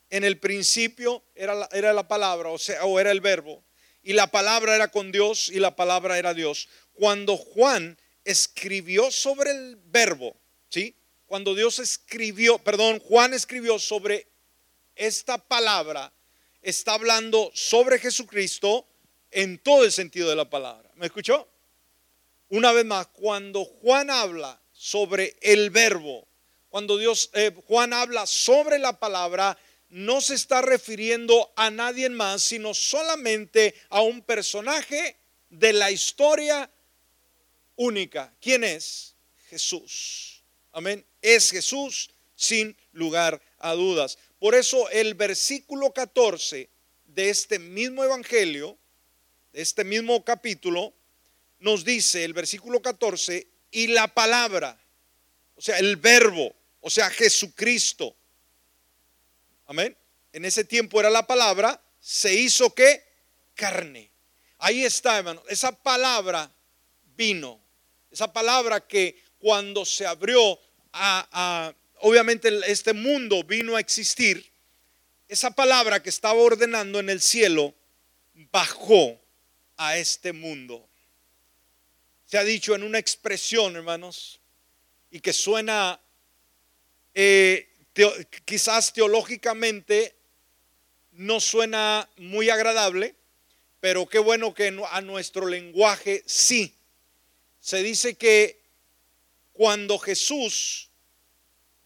en 0.10 0.24
el 0.24 0.40
principio 0.40 1.24
era 1.36 1.56
la, 1.56 1.70
era 1.72 1.94
la 1.94 2.08
palabra, 2.08 2.50
o 2.50 2.58
sea, 2.58 2.86
o 2.86 3.00
era 3.00 3.12
el 3.12 3.22
verbo, 3.22 3.64
y 4.04 4.14
la 4.14 4.28
palabra 4.28 4.76
era 4.76 4.90
con 4.90 5.12
Dios 5.12 5.50
y 5.50 5.60
la 5.60 5.76
palabra 5.76 6.20
era 6.20 6.34
Dios. 6.34 6.68
Cuando 6.94 7.38
Juan 7.38 7.98
escribió 8.24 9.10
sobre 9.12 9.52
el 9.52 9.78
verbo, 9.86 10.36
¿sí? 10.70 10.96
Cuando 11.26 11.56
Dios 11.56 11.80
escribió, 11.80 12.60
perdón, 12.60 13.00
Juan 13.00 13.34
escribió 13.34 13.80
sobre 13.80 14.28
esta 14.96 15.38
palabra, 15.38 16.14
está 16.62 16.94
hablando 16.94 17.50
sobre 17.54 17.98
Jesucristo 17.98 18.88
en 19.32 19.58
todo 19.58 19.84
el 19.84 19.92
sentido 19.92 20.30
de 20.30 20.36
la 20.36 20.50
palabra. 20.50 20.92
¿Me 20.96 21.08
escuchó? 21.08 21.48
Una 22.54 22.72
vez 22.72 22.86
más, 22.86 23.08
cuando 23.08 23.66
Juan 23.66 24.12
habla 24.12 24.62
sobre 24.74 25.36
el 25.42 25.72
verbo, 25.72 26.28
cuando 26.70 27.00
Dios, 27.00 27.32
eh, 27.34 27.52
Juan 27.66 27.94
habla 27.94 28.28
sobre 28.28 28.78
la 28.78 29.00
palabra, 29.00 29.58
no 29.89 30.22
se 30.22 30.36
está 30.36 30.62
refiriendo 30.62 31.52
a 31.56 31.72
nadie 31.72 32.12
más, 32.12 32.44
sino 32.44 32.76
solamente 32.76 33.74
a 33.89 34.02
un 34.02 34.22
personaje 34.22 35.16
de 35.50 35.74
la 35.74 35.89
historia 35.89 36.70
única. 37.76 38.32
¿Quién 38.39 38.63
es? 38.63 39.16
Jesús. 39.50 40.44
Amén. 40.74 41.04
Es 41.24 41.50
Jesús 41.50 42.12
sin 42.36 42.78
lugar 42.92 43.42
a 43.58 43.74
dudas. 43.74 44.20
Por 44.38 44.54
eso 44.54 44.92
el 44.92 45.16
versículo 45.16 45.92
14 45.92 46.70
de 47.06 47.30
este 47.32 47.58
mismo 47.58 48.04
evangelio, 48.04 48.78
de 49.54 49.63
este 49.63 49.84
mismo 49.84 50.24
capítulo, 50.24 50.94
nos 51.63 51.86
dice 51.86 52.26
el 52.26 52.34
versículo 52.34 52.82
14, 52.82 53.47
y 53.71 53.88
la 53.88 54.13
palabra, 54.13 54.78
o 55.56 55.62
sea, 55.62 55.80
el 55.80 55.95
verbo, 55.95 56.54
o 56.82 56.89
sea, 56.89 57.10
Jesucristo. 57.10 58.13
Amén. 59.67 59.97
En 60.34 60.43
ese 60.43 60.65
tiempo 60.65 60.99
era 60.99 61.10
la 61.10 61.26
palabra, 61.26 61.82
se 62.02 62.34
hizo 62.34 62.76
que 62.76 63.02
carne. 63.56 64.12
Ahí 64.58 64.84
está, 64.84 65.17
hermano. 65.19 65.41
Esa 65.47 65.71
palabra 65.71 66.52
vino. 67.15 67.62
Esa 68.12 68.32
palabra 68.32 68.86
que 68.86 69.23
cuando 69.39 69.86
se 69.86 70.06
abrió 70.06 70.60
a, 70.91 71.28
a, 71.32 71.73
obviamente 71.99 72.52
este 72.67 72.91
mundo 72.91 73.41
vino 73.45 73.78
a 73.78 73.80
existir. 73.80 74.52
Esa 75.30 75.52
palabra 75.52 76.04
que 76.04 76.10
estaba 76.10 76.39
ordenando 76.39 76.99
en 76.99 77.10
el 77.10 77.21
cielo 77.21 77.73
bajó 78.52 79.17
a 79.78 79.97
este 79.97 80.34
mundo 80.34 80.89
se 82.34 82.39
ha 82.39 82.43
dicho 82.43 82.74
en 82.74 82.82
una 82.82 82.98
expresión, 82.98 83.76
hermanos, 83.76 84.39
y 85.12 85.19
que 85.19 85.32
suena 85.34 86.02
eh, 87.13 87.69
quizás 88.43 88.91
teológicamente 88.91 90.15
no 91.12 91.39
suena 91.39 92.10
muy 92.17 92.50
agradable, 92.50 93.13
pero 93.80 94.08
qué 94.08 94.17
bueno 94.17 94.52
que 94.52 94.76
a 94.89 95.02
nuestro 95.02 95.46
lenguaje 95.46 96.24
sí. 96.26 96.74
Se 97.60 97.84
dice 97.84 98.15
que 98.15 98.60
cuando 99.52 100.00
Jesús, 100.00 100.89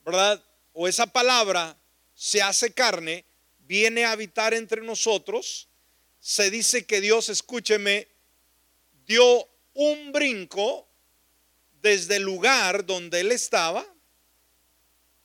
¿verdad? 0.05 0.41
O 0.71 0.88
esa 0.88 1.07
palabra 1.07 1.77
se 2.15 2.41
hace 2.41 2.71
carne, 2.71 3.25
viene 3.67 4.05
a 4.05 4.13
habitar 4.13 4.53
entre 4.53 4.81
nosotros, 4.81 5.67
se 6.21 6.49
dice 6.49 6.86
que 6.86 7.01
Dios, 7.01 7.27
escúcheme, 7.27 8.07
dio 9.05 9.49
un 9.77 10.11
brinco 10.11 10.87
desde 11.83 12.15
el 12.15 12.23
lugar 12.23 12.83
donde 12.83 13.19
él 13.19 13.31
estaba 13.31 13.85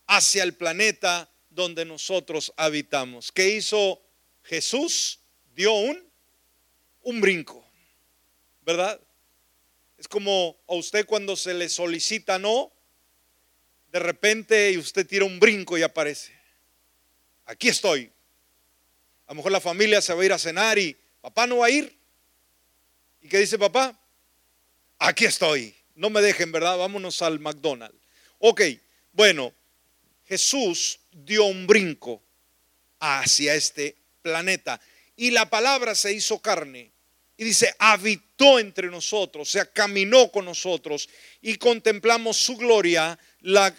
hacia 0.07 0.43
el 0.43 0.53
planeta 0.53 1.31
donde 1.49 1.87
nosotros 1.87 2.53
habitamos. 2.59 3.33
¿Qué 3.33 3.49
hizo 3.49 4.03
Jesús? 4.43 5.21
Dio 5.55 5.73
un, 5.73 6.07
un 7.01 7.21
brinco, 7.23 7.65
¿verdad? 8.61 9.01
Es 9.97 10.07
como 10.07 10.59
a 10.69 10.75
usted 10.75 11.07
cuando 11.07 11.35
se 11.35 11.55
le 11.55 11.71
solicita 11.71 12.39
no, 12.39 12.71
de 13.91 14.01
repente 14.01 14.77
usted 14.77 15.07
tira 15.07 15.25
un 15.25 15.41
brinco 15.41 15.79
y 15.79 15.83
aparece. 15.83 16.39
Aquí 17.47 17.69
estoy. 17.69 18.13
A 19.27 19.33
lo 19.33 19.37
mejor 19.37 19.53
la 19.53 19.61
familia 19.61 20.03
se 20.03 20.13
va 20.13 20.21
a 20.21 20.25
ir 20.27 20.33
a 20.35 20.39
cenar 20.39 20.79
y 20.79 20.95
papá 21.23 21.47
no 21.47 21.59
va 21.59 21.67
a 21.67 21.71
ir. 21.71 21.99
¿Y 23.23 23.29
qué 23.29 23.39
dice 23.39 23.59
papá? 23.59 23.99
Aquí 25.03 25.25
estoy. 25.25 25.75
No 25.95 26.11
me 26.11 26.23
dejen, 26.23 26.53
¿verdad? 26.53 26.79
Vámonos 26.79 27.21
al 27.23 27.39
McDonald's. 27.39 27.99
Ok, 28.39 28.63
bueno, 29.13 29.53
Jesús 30.25 31.01
dio 31.13 31.45
un 31.45 31.67
brinco 31.67 32.23
hacia 32.99 33.55
este 33.55 33.97
planeta 34.23 34.81
y 35.17 35.31
la 35.31 35.51
palabra 35.51 35.95
se 35.95 36.13
hizo 36.13 36.39
carne 36.41 36.91
y 37.37 37.45
dice, 37.45 37.75
habitó 37.79 38.59
entre 38.59 38.89
nosotros, 38.89 39.49
o 39.49 39.51
sea, 39.51 39.67
caminó 39.67 40.31
con 40.31 40.45
nosotros 40.45 41.09
y 41.41 41.57
contemplamos 41.57 42.37
su 42.37 42.57
gloria 42.57 43.19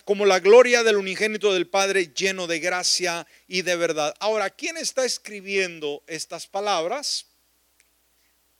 como 0.05 0.25
la 0.25 0.39
gloria 0.39 0.83
del 0.83 0.97
unigénito 0.97 1.53
del 1.53 1.67
Padre 1.67 2.13
lleno 2.13 2.47
de 2.47 2.59
gracia 2.59 3.25
y 3.47 3.61
de 3.61 3.75
verdad. 3.75 4.13
Ahora, 4.19 4.49
¿quién 4.49 4.77
está 4.77 5.05
escribiendo 5.05 6.03
estas 6.07 6.47
palabras? 6.47 7.27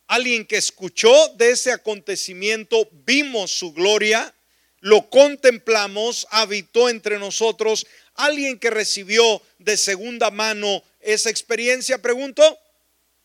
Alguien 0.06 0.46
que 0.46 0.56
escuchó 0.56 1.28
de 1.36 1.50
ese 1.50 1.72
acontecimiento, 1.72 2.88
vimos 2.92 3.50
su 3.50 3.72
gloria, 3.72 4.34
lo 4.80 5.08
contemplamos, 5.08 6.26
habitó 6.30 6.88
entre 6.88 7.18
nosotros, 7.18 7.86
alguien 8.14 8.58
que 8.58 8.70
recibió 8.70 9.42
de 9.58 9.76
segunda 9.76 10.30
mano 10.30 10.82
esa 11.00 11.30
experiencia, 11.30 12.02
pregunto, 12.02 12.58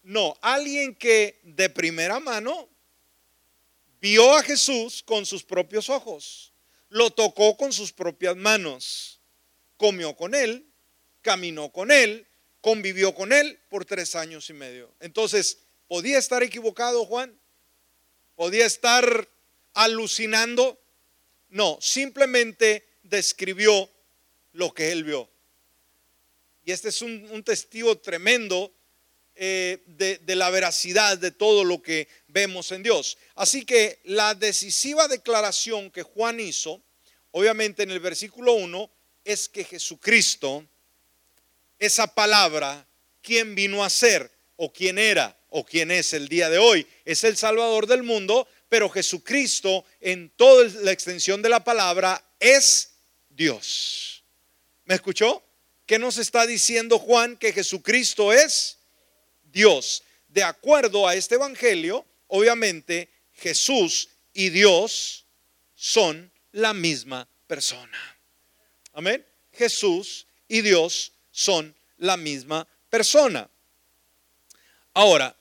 no, 0.03 0.37
alguien 0.41 0.95
que 0.95 1.39
de 1.43 1.69
primera 1.69 2.19
mano 2.19 2.69
vio 4.01 4.33
a 4.35 4.43
Jesús 4.43 5.03
con 5.03 5.25
sus 5.25 5.43
propios 5.43 5.89
ojos, 5.89 6.53
lo 6.89 7.09
tocó 7.09 7.57
con 7.57 7.73
sus 7.73 7.91
propias 7.91 8.35
manos, 8.35 9.19
comió 9.77 10.15
con 10.15 10.35
él, 10.35 10.65
caminó 11.21 11.71
con 11.71 11.91
él, 11.91 12.25
convivió 12.61 13.13
con 13.13 13.33
él 13.33 13.59
por 13.69 13.85
tres 13.85 14.15
años 14.15 14.49
y 14.49 14.53
medio. 14.53 14.93
Entonces, 14.99 15.59
¿Podía 15.89 16.19
estar 16.19 16.43
equivocado 16.43 17.03
Juan? 17.03 17.35
¿Podía 18.35 18.67
estar 18.67 19.27
alucinando? 19.73 20.79
No, 21.49 21.79
simplemente 21.81 22.87
describió 23.01 23.89
lo 24.53 24.71
que 24.71 24.91
él 24.91 25.03
vio. 25.03 25.27
Y 26.63 26.73
este 26.73 26.89
es 26.89 27.01
un, 27.01 27.43
testigo 27.43 27.97
tremendo 27.97 28.71
eh, 29.33 29.81
de, 29.87 30.35
la 30.35 30.51
veracidad 30.51 31.17
de 31.17 31.31
todo 31.31 31.63
lo 31.63 31.81
que 31.81 32.07
vemos 32.27 32.71
en 32.71 32.83
Dios. 32.83 33.17
Así 33.33 33.65
que 33.65 33.99
la 34.03 34.35
decisiva 34.35 35.07
declaración 35.07 35.89
que 35.89 36.03
Juan 36.03 36.39
hizo, 36.39 36.83
obviamente 37.31 37.81
en 37.81 37.89
el 37.89 37.99
versículo 37.99 38.53
1, 38.53 38.91
es 39.25 39.49
que 39.49 39.63
Jesucristo, 39.63 40.63
esa 41.79 42.13
palabra, 42.13 42.87
¿quién 43.23 43.55
vino 43.55 43.83
a 43.83 43.89
ser? 43.89 44.31
¿O 44.55 44.71
quién 44.71 44.99
era? 44.99 45.38
¿O 45.49 45.65
quién 45.65 45.91
es 45.91 46.13
el 46.13 46.27
día 46.27 46.49
de 46.49 46.57
hoy? 46.57 46.87
Es 47.05 47.23
el 47.23 47.35
Salvador 47.35 47.87
del 47.87 48.03
mundo, 48.03 48.47
pero 48.69 48.89
Jesucristo 48.89 49.83
en 49.99 50.29
toda 50.31 50.69
la 50.81 50.91
extensión 50.91 51.41
de 51.41 51.49
la 51.49 51.63
palabra 51.63 52.23
es 52.39 52.91
Dios. 53.29 54.23
¿Me 54.85 54.95
escuchó? 54.95 55.43
¿Qué 55.85 55.97
nos 55.97 56.17
está 56.17 56.45
diciendo 56.45 56.99
Juan? 56.99 57.35
Que 57.35 57.51
Jesucristo 57.51 58.31
es 58.31 58.77
Dios. 59.43 60.03
De 60.27 60.43
acuerdo 60.43 61.07
a 61.07 61.15
este 61.15 61.35
Evangelio, 61.35 62.05
obviamente 62.27 63.09
Jesús 63.33 64.09
y 64.33 64.49
Dios 64.49 65.25
son 65.73 66.31
la 66.51 66.73
misma 66.73 67.27
persona. 67.47 68.19
Amén. 68.93 69.25
Jesús 69.51 70.27
y 70.47 70.61
Dios 70.61 71.13
son 71.31 71.75
la 71.97 72.17
misma 72.17 72.67
persona. 72.89 73.49
Ahora, 74.93 75.35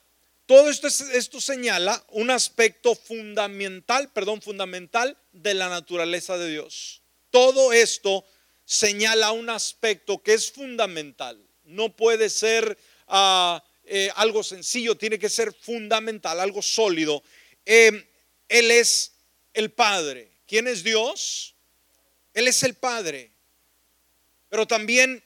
todo 0.49 0.67
esto, 0.67 1.39
señala 1.39 2.03
un 2.09 2.31
aspecto 2.31 2.95
fundamental, 2.95 4.11
perdón, 4.11 4.41
fundamental 4.41 5.15
de 5.31 5.53
la 5.53 5.69
naturaleza 5.69 6.39
de 6.39 6.49
Dios. 6.49 7.03
Todo 7.29 7.71
esto 7.71 8.25
señala 8.65 9.31
un 9.31 9.51
aspecto 9.51 10.23
que 10.23 10.33
es 10.33 10.51
fundamental. 10.51 11.39
No 11.65 11.95
puede 11.95 12.31
ser 12.31 12.75
ah, 13.07 13.63
eh, 13.83 14.09
algo 14.15 14.41
sencillo, 14.41 14.97
tiene 14.97 15.19
que 15.19 15.29
ser 15.29 15.53
fundamental, 15.53 16.39
algo 16.39 16.63
sólido. 16.63 17.21
Em, 17.63 18.03
él 18.47 18.71
es 18.71 19.11
el 19.53 19.69
Padre. 19.69 20.31
¿Quién 20.47 20.67
es 20.67 20.83
Dios? 20.83 21.53
Él 22.33 22.47
es 22.47 22.63
el 22.63 22.73
Padre. 22.73 23.29
Pero 24.49 24.65
también 24.65 25.23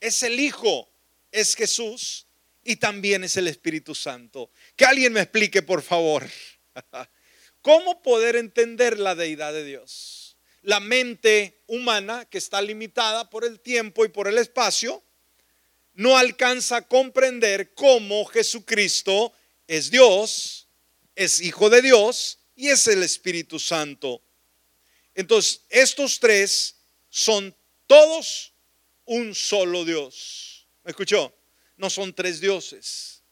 es 0.00 0.22
el 0.22 0.38
Hijo, 0.38 0.86
es 1.32 1.56
Jesús 1.56 2.26
y 2.64 2.76
también 2.76 3.24
es 3.24 3.36
el 3.36 3.48
Espíritu 3.48 3.94
Santo. 3.94 4.50
Que 4.76 4.84
alguien 4.84 5.12
me 5.12 5.20
explique, 5.20 5.62
por 5.62 5.82
favor. 5.82 6.28
¿Cómo 7.62 8.02
poder 8.02 8.36
entender 8.36 8.98
la 8.98 9.14
deidad 9.14 9.52
de 9.52 9.64
Dios? 9.64 10.20
la 10.62 10.80
mente 10.80 11.62
humana, 11.66 12.26
que 12.26 12.38
está 12.38 12.60
limitada 12.60 13.30
por 13.30 13.44
el 13.44 13.60
tiempo 13.60 14.04
y 14.04 14.08
por 14.08 14.28
el 14.28 14.38
espacio, 14.38 15.02
no 15.94 16.16
alcanza 16.16 16.76
a 16.76 16.88
comprender 16.88 17.74
cómo 17.74 18.24
Jesucristo 18.26 19.32
es 19.66 19.90
Dios, 19.90 20.68
es 21.14 21.40
Hijo 21.40 21.70
de 21.70 21.82
Dios 21.82 22.38
y 22.56 22.68
es 22.68 22.86
el 22.88 23.02
Espíritu 23.02 23.58
Santo. 23.58 24.22
Entonces, 25.14 25.62
estos 25.68 26.20
tres 26.20 26.76
son 27.08 27.54
todos 27.86 28.52
un 29.04 29.34
solo 29.34 29.84
Dios. 29.84 30.66
¿Me 30.84 30.90
escuchó? 30.90 31.34
No 31.80 31.88
son 31.88 32.12
tres 32.12 32.40
dioses, 32.40 33.22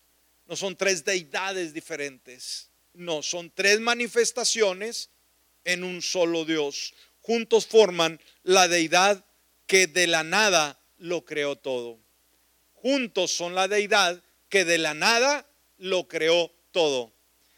no 0.47 0.57
son 0.57 0.75
tres 0.75 1.05
deidades 1.05 1.75
diferentes, 1.75 2.71
no, 2.95 3.23
son 3.23 3.53
tres 3.55 3.79
manifestaciones 3.79 5.11
en 5.65 5.85
un 5.85 6.01
solo 6.01 6.45
Dios 6.45 6.95
juntos 7.29 7.67
forman 7.67 8.19
la 8.43 8.69
deidad 8.69 9.23
que 9.67 9.87
de 9.87 10.07
la 10.07 10.25
nada 10.25 10.81
lo 10.97 11.27
creó 11.27 11.57
todo. 11.57 11.99
Juntos 12.73 13.33
son 13.33 13.55
la 13.55 13.69
deidad 13.69 14.23
que 14.49 14.65
de 14.65 14.79
la 14.79 14.95
nada 14.95 15.47
lo 15.77 16.09
creó 16.09 16.51
todo. 16.73 17.13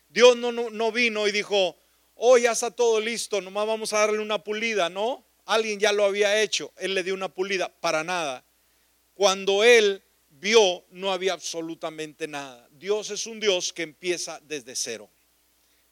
Dios 0.09 0.37
no, 0.37 0.50
no, 0.50 0.90
vino 0.90 1.29
y 1.29 1.31
dijo, 1.31 1.76
oh, 2.16 2.37
ya 2.37 2.50
está 2.50 2.72
todo 2.72 3.00
listo, 3.00 3.40
nomás 3.40 3.64
vamos 3.68 3.92
a 3.92 4.00
darle 4.00 4.18
una 4.18 4.42
pulida, 4.42 4.90
¿no? 4.90 5.24
Alguien 5.46 5.79
ya 5.79 5.92
lo 5.92 6.05
había 6.05 6.42
hecho, 6.42 6.72
Él 6.76 6.94
le 6.94 7.05
dio 7.05 7.14
una 7.14 7.29
pulida, 7.29 7.68
para 7.68 8.03
nada. 8.03 8.44
Cuando 9.14 9.62
Él 9.62 10.03
vio, 10.40 10.85
no 10.90 11.12
había 11.12 11.35
absolutamente 11.35 12.26
nada. 12.26 12.66
Dios 12.72 13.11
es 13.11 13.26
un 13.26 13.38
Dios 13.38 13.72
que 13.72 13.83
empieza 13.83 14.40
desde 14.44 14.74
cero. 14.74 15.11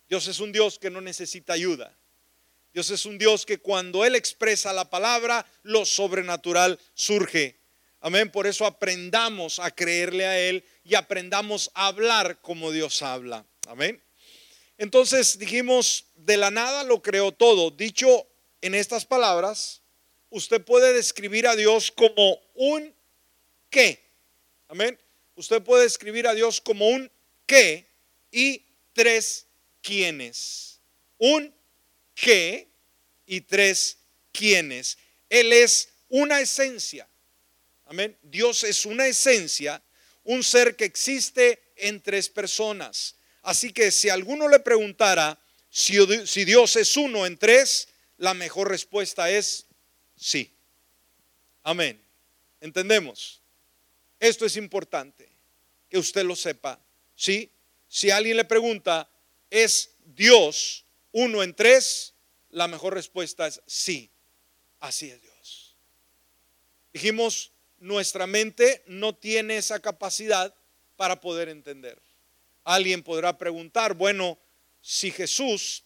Dios 0.08 0.26
es 0.26 0.40
un 0.40 0.50
Dios 0.52 0.78
que 0.78 0.90
no 0.90 1.00
necesita 1.00 1.52
ayuda. 1.52 1.94
Dios 2.72 2.90
es 2.90 3.04
un 3.04 3.18
Dios 3.18 3.44
que 3.44 3.58
cuando 3.58 4.04
Él 4.04 4.14
expresa 4.14 4.72
la 4.72 4.88
palabra, 4.88 5.46
lo 5.62 5.84
sobrenatural 5.84 6.78
surge. 6.94 7.58
Amén. 8.00 8.30
Por 8.30 8.46
eso 8.46 8.64
aprendamos 8.64 9.58
a 9.58 9.70
creerle 9.70 10.24
a 10.24 10.38
Él 10.38 10.64
y 10.84 10.94
aprendamos 10.94 11.70
a 11.74 11.88
hablar 11.88 12.40
como 12.40 12.70
Dios 12.70 13.02
habla. 13.02 13.44
Amén. 13.66 14.02
Entonces 14.78 15.38
dijimos, 15.38 16.06
de 16.14 16.36
la 16.36 16.50
nada 16.50 16.84
lo 16.84 17.02
creó 17.02 17.32
todo. 17.32 17.70
Dicho 17.70 18.26
en 18.62 18.74
estas 18.74 19.04
palabras, 19.04 19.82
usted 20.30 20.64
puede 20.64 20.92
describir 20.92 21.46
a 21.46 21.56
Dios 21.56 21.90
como 21.90 22.40
un 22.54 22.94
qué. 23.70 24.07
Amén. 24.68 24.98
Usted 25.34 25.62
puede 25.62 25.84
describir 25.84 26.26
a 26.26 26.34
Dios 26.34 26.60
como 26.60 26.88
un 26.88 27.10
qué 27.46 27.86
y 28.30 28.64
tres 28.92 29.46
quiénes. 29.82 30.80
Un 31.18 31.54
qué 32.14 32.68
y 33.26 33.40
tres 33.40 33.98
quiénes. 34.32 34.98
Él 35.28 35.52
es 35.52 35.88
una 36.08 36.40
esencia. 36.40 37.08
Amén. 37.86 38.16
Dios 38.22 38.64
es 38.64 38.84
una 38.84 39.06
esencia, 39.06 39.82
un 40.24 40.44
ser 40.44 40.76
que 40.76 40.84
existe 40.84 41.72
en 41.76 42.02
tres 42.02 42.28
personas. 42.28 43.14
Así 43.42 43.72
que 43.72 43.90
si 43.90 44.10
alguno 44.10 44.48
le 44.48 44.60
preguntara 44.60 45.40
si 45.70 46.44
Dios 46.44 46.76
es 46.76 46.96
uno 46.96 47.24
en 47.24 47.38
tres, 47.38 47.88
la 48.18 48.34
mejor 48.34 48.68
respuesta 48.68 49.30
es 49.30 49.66
sí. 50.16 50.52
Amén. 51.62 52.00
¿Entendemos? 52.60 53.37
Esto 54.20 54.46
es 54.46 54.56
importante, 54.56 55.28
que 55.88 55.98
usted 55.98 56.24
lo 56.24 56.36
sepa. 56.36 56.80
¿Sí? 57.14 57.50
Si 57.88 58.10
alguien 58.10 58.36
le 58.36 58.44
pregunta, 58.44 59.08
¿es 59.50 59.94
Dios 60.04 60.84
uno 61.12 61.42
en 61.42 61.54
tres, 61.54 62.14
la 62.50 62.68
mejor 62.68 62.94
respuesta 62.94 63.46
es 63.46 63.60
sí, 63.66 64.10
así 64.80 65.10
es 65.10 65.20
Dios. 65.20 65.76
Dijimos, 66.92 67.52
nuestra 67.78 68.26
mente 68.26 68.82
no 68.86 69.14
tiene 69.14 69.56
esa 69.56 69.80
capacidad 69.80 70.54
para 70.96 71.20
poder 71.20 71.48
entender. 71.48 72.00
Alguien 72.64 73.02
podrá 73.02 73.38
preguntar, 73.38 73.94
bueno, 73.94 74.38
si 74.80 75.10
Jesús 75.10 75.84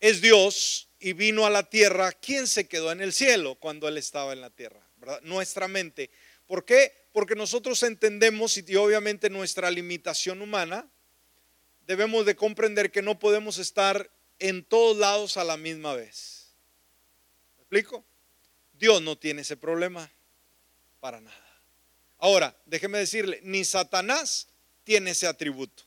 es 0.00 0.20
Dios 0.20 0.88
y 0.98 1.12
vino 1.12 1.46
a 1.46 1.50
la 1.50 1.68
tierra, 1.68 2.12
¿quién 2.12 2.46
se 2.46 2.68
quedó 2.68 2.92
en 2.92 3.00
el 3.00 3.12
cielo 3.12 3.54
cuando 3.56 3.88
Él 3.88 3.96
estaba 3.96 4.32
en 4.32 4.40
la 4.40 4.50
tierra? 4.50 4.86
Nuestra 5.22 5.68
mente. 5.68 6.10
¿Por 6.46 6.64
qué? 6.64 6.92
Porque 7.14 7.36
nosotros 7.36 7.80
entendemos 7.84 8.56
y 8.56 8.74
obviamente 8.74 9.30
nuestra 9.30 9.70
limitación 9.70 10.42
humana 10.42 10.90
debemos 11.86 12.26
de 12.26 12.34
comprender 12.34 12.90
que 12.90 13.02
no 13.02 13.20
podemos 13.20 13.58
estar 13.58 14.10
en 14.40 14.64
todos 14.64 14.96
lados 14.96 15.36
a 15.36 15.44
la 15.44 15.56
misma 15.56 15.94
vez. 15.94 16.56
¿Me 17.56 17.62
explico? 17.62 18.04
Dios 18.72 19.00
no 19.00 19.16
tiene 19.16 19.42
ese 19.42 19.56
problema 19.56 20.10
para 20.98 21.20
nada. 21.20 21.60
Ahora, 22.18 22.60
déjeme 22.66 22.98
decirle, 22.98 23.38
ni 23.44 23.64
Satanás 23.64 24.48
tiene 24.82 25.12
ese 25.12 25.28
atributo. 25.28 25.84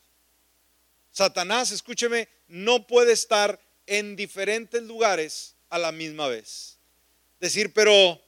Satanás, 1.12 1.72
escúcheme, 1.72 2.30
no 2.48 2.88
puede 2.88 3.12
estar 3.12 3.60
en 3.86 4.16
diferentes 4.16 4.82
lugares 4.82 5.58
a 5.68 5.78
la 5.78 5.92
misma 5.92 6.30
vez. 6.30 6.80
Decir, 7.42 7.74
pero, 7.74 8.24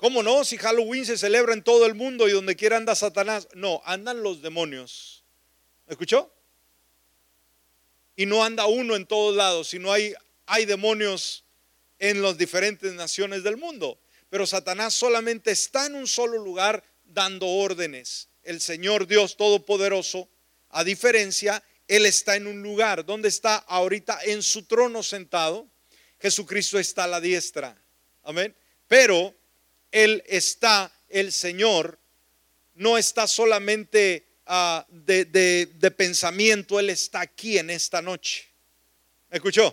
¿cómo 0.00 0.24
no? 0.24 0.44
Si 0.44 0.56
Halloween 0.56 1.06
se 1.06 1.16
celebra 1.16 1.54
en 1.54 1.62
todo 1.62 1.86
el 1.86 1.94
mundo 1.94 2.28
y 2.28 2.32
donde 2.32 2.56
quiera 2.56 2.76
anda 2.76 2.96
Satanás. 2.96 3.46
No, 3.54 3.80
andan 3.84 4.22
los 4.22 4.42
demonios. 4.42 5.24
¿Me 5.86 5.92
escuchó? 5.92 6.32
y 8.20 8.26
no 8.26 8.44
anda 8.44 8.66
uno 8.66 8.96
en 8.96 9.06
todos 9.06 9.34
lados, 9.34 9.68
sino 9.68 9.90
hay, 9.90 10.12
hay 10.44 10.66
demonios 10.66 11.46
en 11.98 12.20
las 12.20 12.36
diferentes 12.36 12.92
naciones 12.92 13.42
del 13.42 13.56
mundo. 13.56 13.98
Pero 14.28 14.46
Satanás 14.46 14.92
solamente 14.92 15.52
está 15.52 15.86
en 15.86 15.94
un 15.94 16.06
solo 16.06 16.36
lugar 16.36 16.84
dando 17.02 17.46
órdenes. 17.46 18.28
El 18.42 18.60
Señor 18.60 19.06
Dios 19.06 19.38
Todopoderoso, 19.38 20.28
a 20.68 20.84
diferencia, 20.84 21.64
Él 21.88 22.04
está 22.04 22.36
en 22.36 22.46
un 22.46 22.62
lugar 22.62 23.06
donde 23.06 23.30
está 23.30 23.56
ahorita 23.56 24.18
en 24.24 24.42
su 24.42 24.64
trono 24.64 25.02
sentado. 25.02 25.66
Jesucristo 26.20 26.78
está 26.78 27.04
a 27.04 27.08
la 27.08 27.22
diestra. 27.22 27.74
Amén. 28.22 28.54
Pero 28.86 29.34
Él 29.92 30.22
está, 30.26 30.92
el 31.08 31.32
Señor, 31.32 31.98
no 32.74 32.96
está 32.98 33.26
solamente 33.26 34.30
Ah, 34.52 34.84
de, 34.88 35.94
pensamiento, 35.96 36.80
Él 36.80 36.90
está 36.90 37.20
aquí 37.20 37.56
en 37.56 37.70
esta 37.70 38.02
noche. 38.02 38.48
¿Me 39.28 39.36
escuchó? 39.36 39.72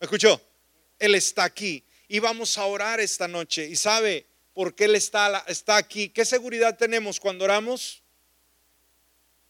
¿Me 0.00 0.06
escuchó? 0.06 0.40
Él 0.98 1.14
está 1.14 1.44
aquí. 1.44 1.84
Y 2.08 2.18
vamos 2.18 2.58
a 2.58 2.64
orar 2.64 2.98
esta 2.98 3.28
noche. 3.28 3.64
Y 3.64 3.76
sabe, 3.76 4.26
porque 4.54 4.86
Él 4.86 4.96
está, 4.96 5.44
está 5.46 5.76
aquí. 5.76 6.08
¿Qué 6.08 6.24
seguridad 6.24 6.76
tenemos 6.76 7.20
cuando 7.20 7.44
oramos? 7.44 8.02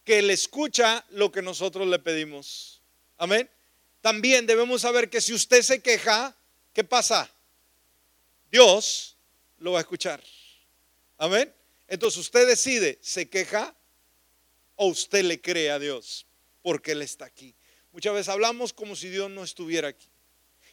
Que 0.04 0.18
Él 0.18 0.28
escucha 0.28 1.06
lo 1.08 1.32
que 1.32 1.40
nosotros 1.40 1.88
le 1.88 1.98
pedimos. 1.98 2.82
Amén. 3.16 3.48
También 4.02 4.44
debemos 4.44 4.82
saber 4.82 5.08
que 5.08 5.22
si 5.22 5.32
usted 5.32 5.62
se 5.62 5.80
queja, 5.80 6.36
¿qué 6.74 6.84
pasa? 6.84 7.30
Dios 8.50 9.16
lo 9.58 9.72
va 9.72 9.78
a 9.78 9.82
escuchar. 9.82 10.22
Amén. 11.18 11.52
Entonces 11.88 12.18
usted 12.20 12.46
decide, 12.46 12.98
¿se 13.00 13.28
queja 13.28 13.76
o 14.74 14.86
usted 14.86 15.24
le 15.24 15.40
cree 15.40 15.70
a 15.70 15.78
Dios? 15.78 16.26
Porque 16.62 16.92
Él 16.92 17.02
está 17.02 17.24
aquí. 17.24 17.54
Muchas 17.92 18.12
veces 18.12 18.28
hablamos 18.28 18.72
como 18.72 18.96
si 18.96 19.08
Dios 19.08 19.30
no 19.30 19.42
estuviera 19.42 19.88
aquí. 19.88 20.08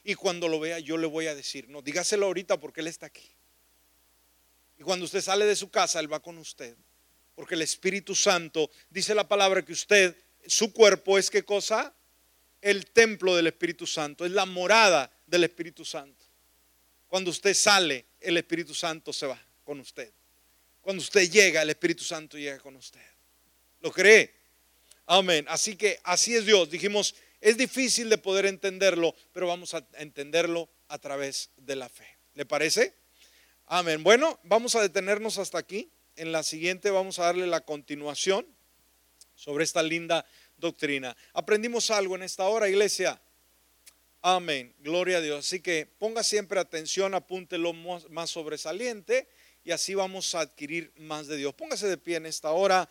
Y 0.04 0.16
cuando 0.16 0.48
lo 0.50 0.60
vea, 0.60 0.80
yo 0.80 0.98
le 0.98 1.08
voy 1.08 1.28
a 1.28 1.36
decir, 1.36 1.70
no, 1.70 1.82
dígaselo 1.82 2.26
ahorita 2.26 2.60
porque 2.60 2.82
Él 2.82 2.88
está 2.88 3.06
aquí. 3.06 3.32
Y 4.78 4.84
cuando 4.84 5.06
usted 5.06 5.22
sale 5.22 5.46
de 5.46 5.56
su 5.56 5.70
casa, 5.70 6.00
Él 6.00 6.12
va 6.12 6.22
con 6.22 6.38
usted. 6.38 6.76
Porque 7.36 7.56
el 7.56 7.62
Espíritu 7.62 8.14
Santo, 8.14 8.70
dice 8.90 9.16
la 9.16 9.28
palabra 9.28 9.64
que 9.64 9.72
usted, 9.72 10.18
su 10.46 10.74
cuerpo 10.74 11.18
es 11.18 11.30
qué 11.30 11.44
cosa? 11.44 11.96
El 12.62 12.88
templo 12.88 13.36
del 13.36 13.48
Espíritu 13.48 13.88
Santo, 13.88 14.26
es 14.26 14.32
la 14.32 14.46
morada 14.46 15.12
del 15.26 15.46
Espíritu 15.46 15.86
Santo. 15.86 16.23
Cuando 17.14 17.30
usted 17.30 17.53
sale, 17.53 18.07
el 18.20 18.38
Espíritu 18.38 18.74
Santo 18.74 19.14
se 19.14 19.28
va 19.28 19.39
con 19.64 19.80
usted. 19.80 20.11
Cuando 20.82 20.99
usted 20.99 21.30
llega, 21.30 21.61
el 21.61 21.70
Espíritu 21.70 22.03
Santo 22.03 22.39
llega 22.39 22.57
con 22.57 22.76
usted. 22.76 23.05
¿Lo 23.82 23.91
cree? 23.91 24.34
Amén. 25.05 25.45
Así 25.47 25.76
que 25.76 25.99
así 26.05 26.34
es 26.34 26.43
Dios. 26.47 26.72
Dijimos, 26.72 27.14
es 27.39 27.55
difícil 27.55 28.09
de 28.09 28.18
poder 28.18 28.47
entenderlo, 28.47 29.14
pero 29.32 29.45
vamos 29.45 29.76
a 29.76 29.86
entenderlo 29.99 30.68
a 30.88 30.97
través 30.97 31.51
de 31.57 31.76
la 31.76 31.88
fe. 31.88 32.07
¿Le 32.34 32.47
parece? 32.47 32.95
Amén. 33.68 34.01
Bueno, 34.01 34.39
vamos 34.41 34.74
a 34.74 34.82
detenernos 34.82 35.38
hasta 35.38 35.59
aquí. 35.59 35.91
En 36.16 36.32
la 36.32 36.41
siguiente 36.41 36.89
vamos 36.89 37.20
a 37.20 37.26
darle 37.26 37.45
la 37.45 37.61
continuación 37.61 38.47
sobre 39.36 39.66
esta 39.66 39.84
linda 39.84 40.26
doctrina. 40.57 41.16
Aprendimos 41.34 41.91
algo 41.91 42.16
en 42.16 42.24
esta 42.24 42.45
hora, 42.45 42.68
iglesia. 42.70 43.22
Amén. 44.26 44.74
Gloria 44.80 45.18
a 45.18 45.22
Dios. 45.22 45.46
Así 45.46 45.60
que 45.60 45.86
ponga 46.00 46.24
siempre 46.24 46.58
atención, 46.58 47.14
apúntelo 47.14 47.74
más 47.74 48.30
sobresaliente 48.30 49.28
y 49.66 49.72
así 49.72 49.96
vamos 49.96 50.34
a 50.34 50.40
adquirir 50.40 50.94
más 50.96 51.28
de 51.28 51.36
Dios. 51.36 51.54
Póngase 51.54 51.88
de 51.88 51.98
pie 51.98 52.16
en 52.16 52.26
esta 52.26 52.52
hora. 52.52 52.90